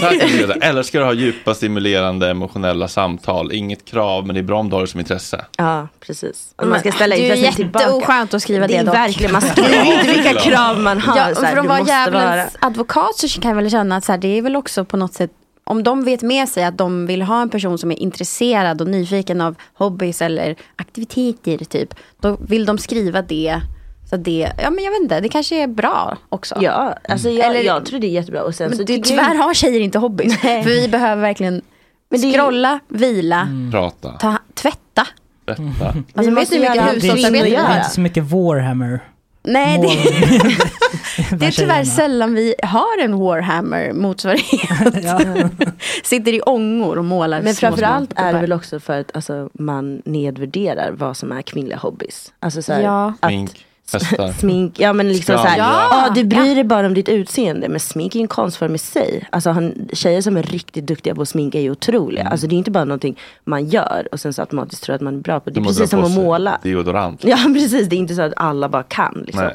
nej. 0.00 0.20
Agneta. 0.22 0.54
Älskar 0.66 1.00
att 1.00 1.06
ha 1.06 1.12
djupa, 1.14 1.54
stimulerande, 1.54 2.30
emotionella 2.30 2.88
samtal. 2.88 3.52
Inget 3.52 3.84
krav, 3.84 4.26
men 4.26 4.34
det 4.34 4.40
är 4.40 4.42
bra 4.42 4.58
om 4.60 4.68
du 4.68 4.74
har 4.76 4.80
det 4.82 4.88
som 4.88 5.00
intresse. 5.00 5.44
Ja, 5.58 5.88
precis. 6.00 6.52
Och 6.56 6.66
man 6.66 6.80
ska 6.80 6.92
ställa 6.92 7.16
det 7.16 7.22
är 7.30 7.36
intresset 7.36 7.56
tillbaka. 7.56 7.84
jätteoskönt 7.86 8.34
att 8.34 8.42
skriva 8.42 8.66
det, 8.66 8.72
Det 8.72 8.78
är 8.78 8.84
dock. 8.84 8.94
verkligen, 8.94 9.32
man 9.32 9.42
skriver 9.42 9.84
inte 9.84 10.12
vilka 10.12 10.34
krav 10.40 10.80
man 10.80 11.00
har. 11.00 11.16
Ja, 11.16 11.22
här, 11.22 11.34
för 11.34 11.44
att 11.44 11.62
du 11.62 11.68
vara 11.68 11.86
djävulens 11.86 12.56
advokat 12.60 13.16
så 13.16 13.40
kan 13.40 13.48
jag 13.48 13.56
väl 13.56 13.70
känna 13.70 13.96
att 13.96 14.04
så 14.04 14.12
här, 14.12 14.18
det 14.18 14.38
är 14.38 14.42
väl 14.42 14.56
också 14.56 14.84
på 14.84 14.96
något 14.96 15.14
sätt 15.14 15.30
om 15.64 15.82
de 15.82 16.04
vet 16.04 16.22
med 16.22 16.48
sig 16.48 16.64
att 16.64 16.78
de 16.78 17.06
vill 17.06 17.22
ha 17.22 17.42
en 17.42 17.48
person 17.50 17.78
som 17.78 17.90
är 17.90 17.98
intresserad 17.98 18.80
och 18.80 18.86
nyfiken 18.88 19.40
av 19.40 19.54
hobbies 19.74 20.22
eller 20.22 20.56
aktiviteter 20.76 21.64
typ. 21.64 21.94
Då 22.20 22.36
vill 22.40 22.66
de 22.66 22.78
skriva 22.78 23.22
det. 23.22 23.60
Så 24.10 24.16
det, 24.16 24.52
ja 24.62 24.70
men 24.70 24.84
jag 24.84 24.90
vet 24.90 25.00
inte, 25.00 25.20
det 25.20 25.28
kanske 25.28 25.62
är 25.62 25.66
bra 25.66 26.16
också. 26.28 26.56
Ja, 26.60 26.94
alltså 27.08 27.28
jag, 27.30 27.46
Eller- 27.46 27.62
jag 27.62 27.84
tror 27.84 27.98
det 28.00 28.06
är 28.06 28.10
jättebra. 28.10 28.42
Och 28.42 28.54
sen 28.54 28.68
Men 28.68 28.78
så 28.78 28.84
det, 28.84 28.92
jag- 28.92 29.04
tyvärr 29.04 29.34
har 29.34 29.54
tjejer 29.54 29.80
inte 29.80 29.98
hobbies. 29.98 30.40
För 30.40 30.64
vi 30.64 30.88
behöver 30.88 31.22
verkligen 31.22 31.62
scrolla, 32.34 32.78
vila, 32.88 33.48
Prata, 33.72 34.12
ta, 34.12 34.36
tvätta. 34.54 35.06
berätta. 35.46 35.94
Alltså, 36.14 36.34
vet 36.34 36.50
du 36.50 36.56
hur 36.56 36.62
mycket 36.62 36.76
göra 36.76 36.84
Det 36.84 36.90
är, 36.90 36.94
hushållsarbete 36.94 37.44
det 37.44 37.50
vi 37.50 37.56
är 37.56 37.62
gör? 37.68 37.76
inte 37.76 37.90
så 37.90 38.00
mycket 38.00 38.24
Warhammer. 38.24 39.00
Nej, 39.42 39.78
det, 39.78 41.36
det 41.36 41.46
är 41.46 41.50
tyvärr 41.50 41.84
sällan 41.84 42.34
vi 42.34 42.54
har 42.62 42.98
en 43.04 43.18
Warhammer 43.18 43.92
motsvarighet. 43.92 45.70
Sitter 46.04 46.32
i 46.32 46.40
ångor 46.40 46.98
och 46.98 47.04
målar 47.04 47.42
Men 47.42 47.54
framförallt 47.54 48.12
är 48.16 48.32
det 48.32 48.38
väl 48.40 48.52
också 48.52 48.80
för 48.80 49.00
att 49.00 49.16
alltså, 49.16 49.50
man 49.52 50.02
nedvärderar 50.04 50.90
vad 50.92 51.16
som 51.16 51.32
är 51.32 51.42
kvinnliga 51.42 51.76
hobbys. 51.78 52.32
Alltså 52.40 52.62
så 52.62 52.72
här, 52.72 52.80
Ja. 52.82 53.12
att, 53.20 53.32
hästar. 53.92 54.32
Smink, 54.38 54.80
ja 54.80 54.92
men 54.92 55.08
liksom 55.08 55.36
såhär, 55.36 55.58
Ja. 55.58 55.88
ja. 55.90 56.12
du 56.14 56.24
bryr 56.24 56.54
dig 56.54 56.64
bara 56.64 56.86
om 56.86 56.94
ditt 56.94 57.08
utseende 57.08 57.68
men 57.68 57.80
smink 57.80 58.14
är 58.16 58.20
en 58.20 58.28
konstform 58.28 58.74
i 58.74 58.78
sig. 58.78 59.28
Alltså 59.32 59.50
han, 59.50 59.88
tjejer 59.92 60.20
som 60.20 60.36
är 60.36 60.42
riktigt 60.42 60.86
duktiga 60.86 61.14
på 61.14 61.22
att 61.22 61.28
sminka 61.28 61.58
är 61.58 61.62
ju 61.62 61.70
otroliga. 61.70 62.20
Mm. 62.20 62.32
Alltså 62.32 62.46
det 62.46 62.54
är 62.54 62.58
inte 62.58 62.70
bara 62.70 62.84
någonting 62.84 63.18
man 63.44 63.66
gör 63.68 64.08
och 64.12 64.20
sen 64.20 64.32
så 64.32 64.42
automatiskt 64.42 64.82
tror 64.82 64.94
att 64.94 65.00
man 65.00 65.14
är 65.14 65.18
bra 65.20 65.40
på 65.40 65.50
det. 65.50 65.54
Det 65.54 65.64
är 65.64 65.64
precis 65.64 65.90
som 65.90 66.04
att 66.04 66.10
måla. 66.10 66.58
Deodorant. 66.62 67.24
Ja 67.30 67.36
precis, 67.54 67.88
det 67.88 67.96
är 67.96 67.98
inte 67.98 68.14
så 68.14 68.22
att 68.22 68.32
alla 68.36 68.68
bara 68.68 68.82
kan. 68.82 69.22
Liksom. 69.26 69.48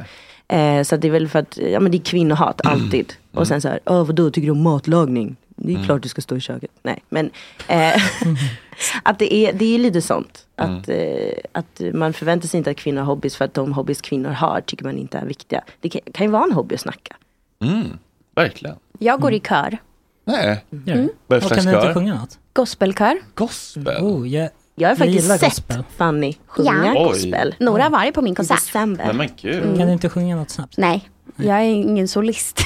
Eh, 0.47 0.83
så 0.83 0.95
att 0.95 1.01
det 1.01 1.07
är 1.07 1.11
väl 1.11 1.27
för 1.27 1.39
att, 1.39 1.57
ja 1.71 1.79
men 1.79 1.91
det 1.91 1.97
är 1.97 2.01
kvinnohat 2.03 2.61
alltid. 2.63 3.13
Och 3.33 3.47
sen 3.47 3.61
så 3.61 3.67
här, 3.67 3.79
åh 3.85 4.05
vadå, 4.05 4.29
tycker 4.29 4.45
du 4.45 4.51
om 4.51 4.63
matlagning? 4.63 5.35
Det 5.55 5.71
är 5.71 5.75
Mm. 5.75 5.85
klart 5.85 6.01
du 6.03 6.09
ska 6.09 6.21
stå 6.21 6.35
i 6.37 6.39
köket. 6.39 6.71
Nej, 6.83 7.03
men 7.09 7.29
eh, 7.67 8.01
att 9.03 9.19
det 9.19 9.33
är, 9.33 9.53
det 9.53 9.75
är 9.75 9.79
lite 9.79 10.01
sånt. 10.01 10.45
Att, 10.55 10.89
eh, 10.89 10.97
att 11.51 11.81
man 11.93 12.13
förväntar 12.13 12.47
sig 12.47 12.57
inte 12.57 12.69
att 12.71 12.77
kvinnor 12.77 12.99
har 13.01 13.05
hobbys 13.05 13.35
för 13.35 13.45
att 13.45 13.53
de 13.53 13.73
hobbys 13.73 14.01
kvinnor 14.01 14.29
har 14.29 14.61
tycker 14.61 14.85
man 14.85 14.97
inte 14.97 15.17
är 15.17 15.25
viktiga. 15.25 15.63
Det 15.81 15.89
kan, 15.89 16.01
kan 16.13 16.25
ju 16.25 16.31
vara 16.31 16.43
en 16.43 16.51
hobby 16.51 16.75
att 16.75 16.81
snacka. 16.81 17.15
Mm, 17.63 17.97
verkligen. 18.35 18.75
Jag 18.99 19.21
går 19.21 19.33
i 19.33 19.39
kör. 19.39 19.77
Nej. 20.25 20.65
Mm. 20.71 21.09
Vad 21.27 21.37
är 21.37 21.41
det 21.41 21.47
för 21.47 21.55
slags 21.61 21.63
kör? 21.63 22.01
något? 22.01 22.39
Gospelkör. 22.53 23.17
Gospel? 23.35 23.87
Oh, 24.03 24.27
jag, 24.29 24.49
Jag 24.75 24.89
har 24.89 24.95
faktiskt 24.95 25.27
sett 25.27 25.41
gospel. 25.41 25.83
Fanny 25.97 26.33
sjunga 26.47 26.93
Ja. 26.95 27.03
gospel. 27.03 27.55
Nora 27.59 27.83
har 27.83 27.89
varit 27.89 28.13
på 28.15 28.21
min 28.21 28.35
konsert. 28.35 28.57
December. 28.65 29.05
Nej 29.05 29.13
men 29.15 29.29
gud. 29.41 29.63
Mm. 29.63 29.77
Kan 29.77 29.87
du 29.87 29.93
inte 29.93 30.09
sjunga 30.09 30.35
något 30.35 30.49
snabbt? 30.49 30.77
Nej, 30.77 31.09
jag 31.35 31.57
är 31.57 31.61
ingen 31.61 32.07
solist. 32.07 32.61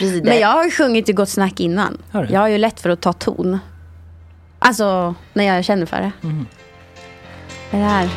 Men 0.22 0.38
jag 0.40 0.48
har 0.48 0.64
ju 0.64 0.70
sjungit 0.70 1.08
i 1.08 1.12
Gott 1.12 1.28
Snack 1.28 1.60
innan. 1.60 1.98
Har? 2.12 2.28
Jag 2.30 2.40
har 2.40 2.48
ju 2.48 2.58
lätt 2.58 2.80
för 2.80 2.90
att 2.90 3.00
ta 3.00 3.12
ton. 3.12 3.58
Alltså, 4.58 5.14
när 5.32 5.44
jag 5.44 5.64
känner 5.64 5.86
för 5.86 5.96
det. 5.96 6.12
Mhm. 6.20 6.46
Det 7.70 7.76
här. 7.76 8.08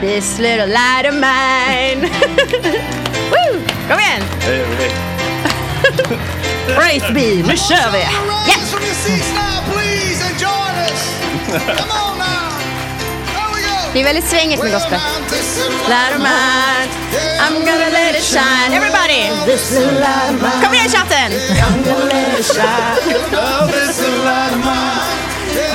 This 0.00 0.38
little 0.38 0.66
light 0.66 1.06
of 1.06 1.14
mine. 1.14 2.08
Woo! 3.30 3.60
Kom 3.88 3.98
igen! 3.98 4.22
Praise 6.76 7.12
be, 7.12 7.20
nu 7.20 7.56
kör 7.56 7.92
vi! 7.92 7.98
Yes! 8.48 8.74
Det 13.92 14.00
är 14.00 14.04
väldigt 14.04 14.28
svängigt 14.28 14.62
med 14.62 14.72
gospel. 14.72 14.98
Light 15.88 16.12
of 16.14 16.18
mine, 16.18 16.88
I'm 17.40 17.54
gonna 17.66 17.88
let 17.90 18.14
it 18.16 18.22
shine. 18.22 18.72
Everybody! 18.72 19.30
This 19.46 19.70
little 19.72 19.94
light 20.00 20.30
of 20.34 20.40
mine, 20.42 20.62
Kom 20.64 20.74
igen 20.74 20.90
chatten! 20.90 21.32
I'm 21.32 21.82
gonna 21.84 22.04
let 22.04 22.38
it 22.38 22.46
shine. 22.46 22.96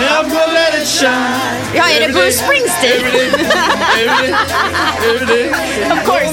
I'm 0.10 0.30
gonna 0.30 0.54
let 0.54 0.74
it 0.82 0.88
shine. 0.88 1.60
Ja, 1.76 1.84
är 1.90 2.02
det 2.08 2.14
Bruce 2.14 2.38
Springsteen? 2.38 3.06
of 5.92 6.06
course. 6.06 6.32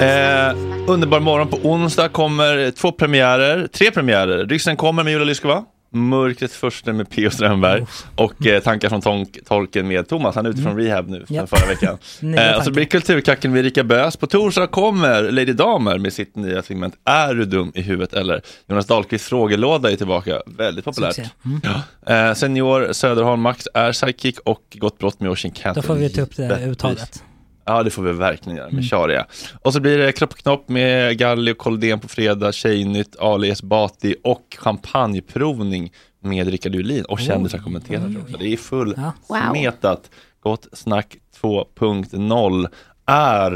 Eh, 0.00 0.56
underbar 0.86 1.20
morgon 1.20 1.48
på 1.48 1.56
onsdag 1.56 2.08
kommer 2.08 2.70
två 2.70 2.92
premiärer, 2.92 3.66
tre 3.66 3.90
premiärer. 3.90 4.46
Ryssen 4.46 4.76
kommer 4.76 5.04
med 5.04 5.10
Julia 5.12 5.24
Lyskova. 5.24 5.64
Mörkrets 5.90 6.56
första 6.56 6.92
med 6.92 7.10
P.O. 7.10 7.30
Strömberg 7.30 7.86
och 8.16 8.46
eh, 8.46 8.62
Tankar 8.62 8.88
från 8.88 9.00
tonk, 9.00 9.38
tolken 9.48 9.88
med 9.88 10.08
Thomas. 10.08 10.34
Han 10.34 10.46
är 10.46 10.50
ute 10.50 10.62
från 10.62 10.76
rehab 10.76 11.08
nu, 11.08 11.24
sen 11.28 11.46
förra 11.46 11.66
veckan. 11.66 11.98
Eh, 12.38 12.56
och 12.56 12.64
så 12.64 12.70
blir 12.70 12.84
Kulturkacken 12.84 13.52
med 13.52 13.60
Erika 13.60 13.84
Bös. 13.84 14.16
På 14.16 14.26
torsdag 14.26 14.66
kommer 14.66 15.22
Lady 15.22 15.52
Damer 15.52 15.98
med 15.98 16.12
sitt 16.12 16.36
nya 16.36 16.62
segment 16.62 16.94
Är 17.04 17.34
du 17.34 17.44
dum 17.44 17.72
i 17.74 17.82
huvudet 17.82 18.12
eller? 18.14 18.42
Jonas 18.66 18.86
Dahlqvists 18.86 19.28
frågelåda 19.28 19.90
är 19.90 19.96
tillbaka, 19.96 20.42
väldigt 20.46 20.84
populärt. 20.84 21.18
Mm. 21.44 21.60
Ja. 22.04 22.14
Eh, 22.14 22.34
senior 22.34 22.92
Söderholm 22.92 23.40
Max 23.40 23.68
är 23.74 23.92
sidekick 23.92 24.38
och 24.38 24.62
Gott 24.74 24.98
brott 24.98 25.20
med 25.20 25.30
Oisin 25.30 25.50
Cantor. 25.50 25.82
Då 25.82 25.86
får 25.86 25.94
vi 25.94 26.10
ta 26.10 26.20
upp 26.22 26.36
det 26.36 26.60
Givetvis. 26.60 27.22
Ja, 27.68 27.82
det 27.82 27.90
får 27.90 28.02
vi 28.02 28.12
verkligen 28.12 28.56
göra 28.56 28.66
med 28.66 28.72
Mm. 28.72 28.84
Sharia. 28.84 29.26
Och 29.62 29.72
så 29.72 29.80
blir 29.80 29.98
det 29.98 30.12
Kropp 30.12 30.30
och 30.32 30.38
knopp 30.38 30.68
med 30.68 31.18
Galli 31.18 31.52
och 31.52 31.58
Koldén 31.58 32.00
på 32.00 32.08
fredag, 32.08 32.52
Tjejnytt, 32.52 33.16
Ali 33.18 33.50
Esbati 33.50 34.14
och 34.24 34.56
champagneprovning 34.58 35.92
med 36.20 36.48
Rickard 36.48 36.74
Julin 36.74 37.04
och 37.04 37.20
kändisar 37.20 37.58
kommenterar 37.58 38.14
också. 38.22 38.36
Det 38.36 38.52
är 38.52 38.56
full 38.56 38.94
Ja. 38.96 39.12
Wow. 39.28 39.38
smetat. 39.50 40.10
Gott 40.40 40.66
snack 40.72 41.16
2.0 41.40 42.66
är, 43.06 43.50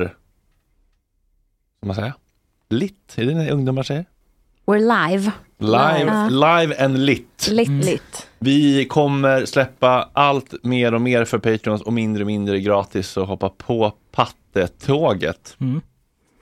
vad 1.80 1.86
man 1.86 1.96
säga, 1.96 2.14
lit. 2.70 3.14
Är 3.16 3.24
det 3.26 3.34
det 3.44 3.50
ungdomar 3.50 3.82
säger? 3.82 4.04
We're 4.66 5.08
live. 5.10 5.30
Live, 5.62 6.06
Ja. 6.06 6.28
live 6.28 6.84
and 6.84 6.98
lit. 6.98 7.48
Lit. 7.50 7.68
Lit. 7.68 8.28
Vi 8.38 8.84
kommer 8.84 9.44
släppa 9.44 10.08
allt 10.12 10.54
mer 10.64 10.94
och 10.94 11.00
mer 11.00 11.24
för 11.24 11.38
Patreons 11.38 11.82
och 11.82 11.92
mindre 11.92 12.22
och 12.22 12.26
mindre 12.26 12.60
gratis 12.60 13.08
så 13.08 13.24
hoppa 13.24 13.48
på 13.48 13.92
pattetåget. 14.12 15.56
Mm. 15.60 15.80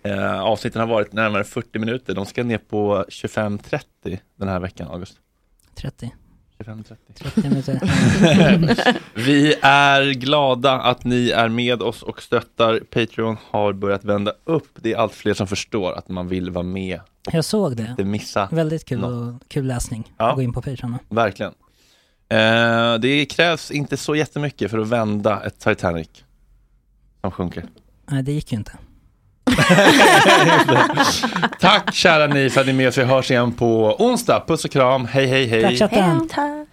Eh, 0.02 0.40
avsnitten 0.40 0.80
har 0.80 0.88
varit 0.88 1.12
närmare 1.12 1.44
40 1.44 1.78
minuter. 1.78 2.14
De 2.14 2.26
ska 2.26 2.42
ner 2.42 2.58
på 2.58 3.04
25-30 3.08 4.18
den 4.38 4.48
här 4.48 4.60
veckan, 4.60 4.88
August. 4.90 5.14
30. 5.74 6.10
25-30. 6.64 6.96
30 7.14 7.48
minuter. 7.48 7.80
Vi 9.14 9.54
är 9.62 10.12
glada 10.12 10.72
att 10.80 11.04
ni 11.04 11.30
är 11.30 11.48
med 11.48 11.82
oss 11.82 12.02
och 12.02 12.22
stöttar. 12.22 12.80
Patreon 12.90 13.36
har 13.50 13.72
börjat 13.72 14.04
vända 14.04 14.32
upp. 14.44 14.68
Det 14.74 14.92
är 14.92 14.96
allt 14.96 15.14
fler 15.14 15.34
som 15.34 15.46
förstår 15.46 15.92
att 15.92 16.08
man 16.08 16.28
vill 16.28 16.50
vara 16.50 16.62
med 16.64 17.00
Jag 17.32 17.44
såg 17.44 17.76
det. 17.76 17.86
inte 17.90 18.04
missa. 18.04 18.48
Väldigt 18.52 18.84
kul, 18.84 19.04
och, 19.04 19.34
kul 19.48 19.66
läsning. 19.66 20.12
Ja. 20.18 20.30
Att 20.30 20.36
Gå 20.36 20.42
in 20.42 20.52
på 20.52 20.62
Patreon. 20.62 20.98
Verkligen. 21.08 21.52
Eh, 22.28 22.94
det 22.94 23.26
krävs 23.30 23.70
inte 23.70 23.96
så 23.96 24.16
jättemycket 24.16 24.70
för 24.70 24.78
att 24.78 24.88
vända 24.88 25.42
ett 25.46 25.58
Titanic 25.58 26.08
som 27.20 27.30
sjunker. 27.30 27.64
Nej, 28.10 28.22
det 28.22 28.32
gick 28.32 28.52
ju 28.52 28.58
inte. 28.58 28.72
Tack 31.60 31.94
kära 31.94 32.26
ni 32.26 32.50
för 32.50 32.60
att 32.60 32.66
ni 32.66 32.72
är 32.72 32.76
med 32.76 32.88
oss. 32.88 32.98
Vi 32.98 33.04
hörs 33.04 33.30
igen 33.30 33.52
på 33.52 33.96
onsdag. 33.98 34.44
Puss 34.46 34.64
och 34.64 34.70
kram. 34.70 35.06
Hej 35.06 35.26
hej 35.26 35.46
hej. 35.46 35.62
Tack 35.62 35.78
chatten. 35.78 36.28
Tack. 36.28 36.66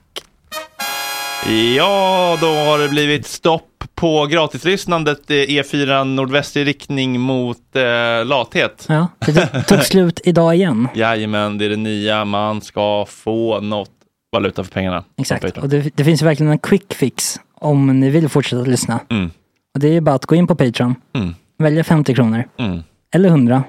Ja, 1.75 2.38
då 2.41 2.47
har 2.47 2.80
det 2.80 2.89
blivit 2.89 3.27
stopp 3.27 3.84
på 3.95 4.25
gratislyssnandet 4.25 5.30
eh, 5.32 5.34
E4 5.34 6.03
nordvästlig 6.03 6.67
riktning 6.67 7.19
mot 7.19 7.58
eh, 7.75 8.25
lathet. 8.25 8.86
Ja, 8.89 9.08
det 9.25 9.63
tog 9.67 9.84
slut 9.84 10.19
idag 10.23 10.56
igen. 10.56 10.88
Jajamän, 10.95 11.58
det 11.58 11.65
är 11.65 11.69
det 11.69 11.75
nya. 11.75 12.25
Man 12.25 12.62
ska 12.62 13.06
få 13.10 13.60
något 13.60 13.89
valuta 14.32 14.63
för 14.63 14.71
pengarna. 14.71 15.03
Exakt. 15.17 15.58
Och 15.58 15.69
det, 15.69 15.91
det 15.95 16.03
finns 16.03 16.21
verkligen 16.21 16.51
en 16.51 16.60
quick 16.60 16.93
fix 16.93 17.39
om 17.56 17.99
ni 17.99 18.10
vill 18.10 18.30
fortsätta 18.30 18.62
lyssna. 18.62 18.99
Mm. 19.10 19.32
Och 19.73 19.80
det 19.80 19.88
är 19.95 20.01
bara 20.01 20.15
att 20.15 20.25
gå 20.25 20.36
in 20.36 20.47
på 20.47 20.56
Patreon, 20.56 20.95
Mm. 21.15 21.36
Välja 21.58 21.84
50 21.84 22.15
kronor. 22.15 22.43
Mm. 22.58 22.84
Eller 23.12 23.30
100. 23.30 23.63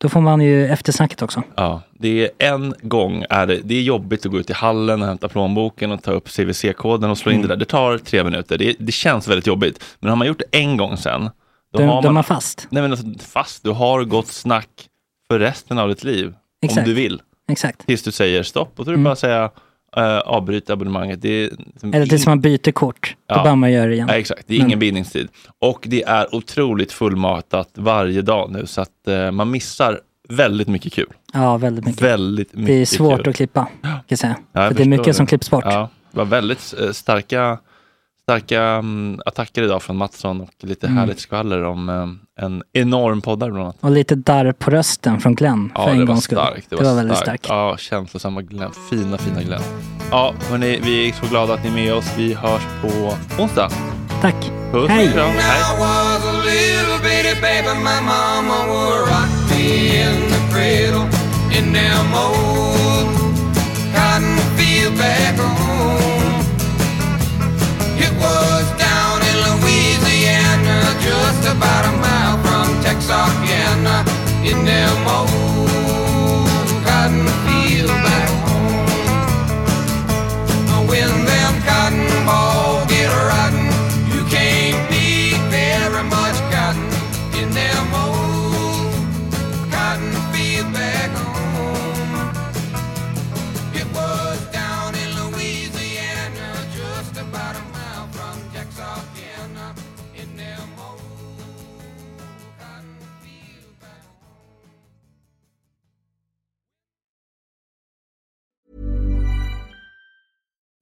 Då 0.00 0.08
får 0.08 0.20
man 0.20 0.40
ju 0.40 0.66
eftersnacket 0.66 1.22
också. 1.22 1.42
Ja, 1.54 1.82
det 1.98 2.20
är 2.38 2.52
en 2.52 2.74
gång 2.82 3.24
är 3.30 3.46
det, 3.46 3.60
det 3.64 3.74
är 3.74 3.82
jobbigt 3.82 4.26
att 4.26 4.32
gå 4.32 4.38
ut 4.38 4.50
i 4.50 4.52
hallen 4.52 5.02
och 5.02 5.08
hämta 5.08 5.28
plånboken 5.28 5.92
och 5.92 6.02
ta 6.02 6.10
upp 6.12 6.28
CVC-koden 6.28 7.10
och 7.10 7.18
slå 7.18 7.32
in 7.32 7.36
Mm. 7.38 7.48
det 7.48 7.54
där. 7.54 7.58
Det 7.58 7.64
tar 7.64 7.98
tre 7.98 8.24
minuter. 8.24 8.58
Det, 8.58 8.76
det 8.78 8.92
känns 8.92 9.28
väldigt 9.28 9.46
jobbigt. 9.46 9.84
Men 10.00 10.08
har 10.08 10.16
man 10.16 10.26
gjort 10.26 10.38
det 10.50 10.58
en 10.58 10.76
gång 10.76 10.96
sen, 10.96 11.24
då 11.24 11.78
Då, 11.78 11.84
har 11.84 12.02
då 12.02 12.08
man 12.08 12.14
man 12.14 12.24
fast. 12.24 12.66
Nej 12.70 12.82
men 12.82 12.90
alltså, 12.92 13.06
fast, 13.32 13.62
du 13.64 13.70
har 13.70 14.04
gott 14.04 14.26
snack 14.26 14.68
för 15.30 15.38
resten 15.38 15.78
av 15.78 15.88
ditt 15.88 16.04
liv. 16.04 16.34
Exakt. 16.62 16.78
Om 16.78 16.84
du 16.84 16.94
vill. 16.94 17.20
Exakt. 17.50 17.86
Tills 17.86 18.02
du 18.02 18.12
säger 18.12 18.42
stopp 18.42 18.72
och 18.78 18.84
då 18.84 18.90
är 18.90 18.92
det 18.92 18.96
Mm. 18.96 19.04
bara 19.04 19.12
att 19.12 19.18
säga 19.18 19.50
uh, 19.96 20.02
avbryta 20.18 20.72
abonnemanget. 20.72 21.22
Det 21.22 21.28
är, 21.28 21.50
liksom 21.50 21.94
Eller 21.94 22.06
tills 22.06 22.26
man 22.26 22.40
byter 22.40 22.72
kort. 22.72 23.16
Då 23.28 23.34
Ja. 23.44 23.54
man 23.54 23.72
göra 23.72 23.86
det 23.86 23.94
igen. 23.94 24.08
Ja, 24.10 24.14
exakt, 24.14 24.42
det 24.46 24.54
är 24.54 24.58
Men- 24.58 24.66
ingen 24.66 24.78
bindningstid. 24.78 25.28
Och 25.58 25.84
det 25.88 26.02
är 26.02 26.34
otroligt 26.34 26.92
fullmatat 26.92 27.68
varje 27.74 28.22
dag 28.22 28.50
nu 28.52 28.66
så 28.66 28.80
att 28.80 29.08
eh, 29.08 29.30
man 29.30 29.50
missar 29.50 30.00
väldigt 30.28 30.68
mycket 30.68 30.92
kul. 30.92 31.12
Ja, 31.32 31.56
väldigt 31.56 31.86
mycket. 31.86 32.02
Väldigt 32.02 32.52
mycket 32.54 32.66
det 32.66 32.80
är 32.80 32.86
svårt 32.86 33.20
kul. 33.20 33.28
att 33.28 33.36
klippa, 33.36 33.68
kan 33.82 34.00
jag 34.06 34.18
säga. 34.18 34.36
Ja, 34.52 34.60
jag 34.62 34.68
För 34.70 34.76
det 34.78 34.82
är 34.82 34.88
mycket 34.88 35.16
som 35.16 35.26
klipps 35.26 35.50
bort. 35.50 35.64
Ja, 35.66 35.88
det 36.12 36.18
var 36.18 36.24
väldigt 36.24 36.74
eh, 36.80 36.90
starka, 36.90 37.58
starka 38.28 38.62
mm, 38.62 39.20
attacker 39.26 39.62
idag 39.62 39.82
från 39.82 39.96
Mattsson 39.96 40.40
och 40.40 40.50
lite 40.62 40.86
Mm. 40.86 40.98
härligt 40.98 41.20
skvaller 41.20 41.62
om 41.64 41.88
eh, 41.88 42.44
en 42.44 42.62
enorm 42.72 43.20
poddare 43.20 43.50
bland 43.50 43.64
annat. 43.64 43.76
Och 43.80 43.90
lite 43.90 44.14
darr 44.14 44.52
på 44.52 44.70
rösten 44.70 45.20
från 45.20 45.34
Glenn 45.34 45.72
Ja, 45.74 45.84
för 45.84 45.90
en 45.90 45.98
det 45.98 46.04
var 46.04 46.06
gångs 46.06 46.24
skull. 46.24 46.38
starkt. 46.38 46.70
Det 46.70 46.76
var, 46.76 46.94
väldigt 46.94 47.16
starkt. 47.16 47.44
starkt. 47.44 47.48
Ja, 47.48 47.76
känslosamma 47.76 48.42
Glenn. 48.42 48.70
Fina, 48.90 49.18
fina 49.18 49.42
Glenn. 49.42 49.62
Ja, 50.10 50.34
hörni, 50.50 50.80
vi 50.84 51.08
är 51.08 51.12
så 51.12 51.26
glada 51.26 51.54
att 51.54 51.62
ni 51.64 51.68
är 51.70 51.74
med 51.74 51.94
oss. 51.94 52.12
Vi 52.16 52.34
hörs 52.34 52.62
på 52.82 53.14
onsdag. 53.42 53.70
Tack. 54.20 54.50
Puss 54.72 54.90
Hej. 54.90 55.12
kram. 55.12 55.30
Hej. 55.30 55.62
Was 68.20 68.66
down 68.78 69.18
in 69.30 69.36
Louisiana, 69.46 70.78
just 71.00 71.42
about 71.54 71.84
a 71.86 71.94
mile 72.04 72.38
from 72.44 72.66
Texarkana, 72.82 74.04
in 74.44 74.64
them 74.64 75.06
old 75.06 75.57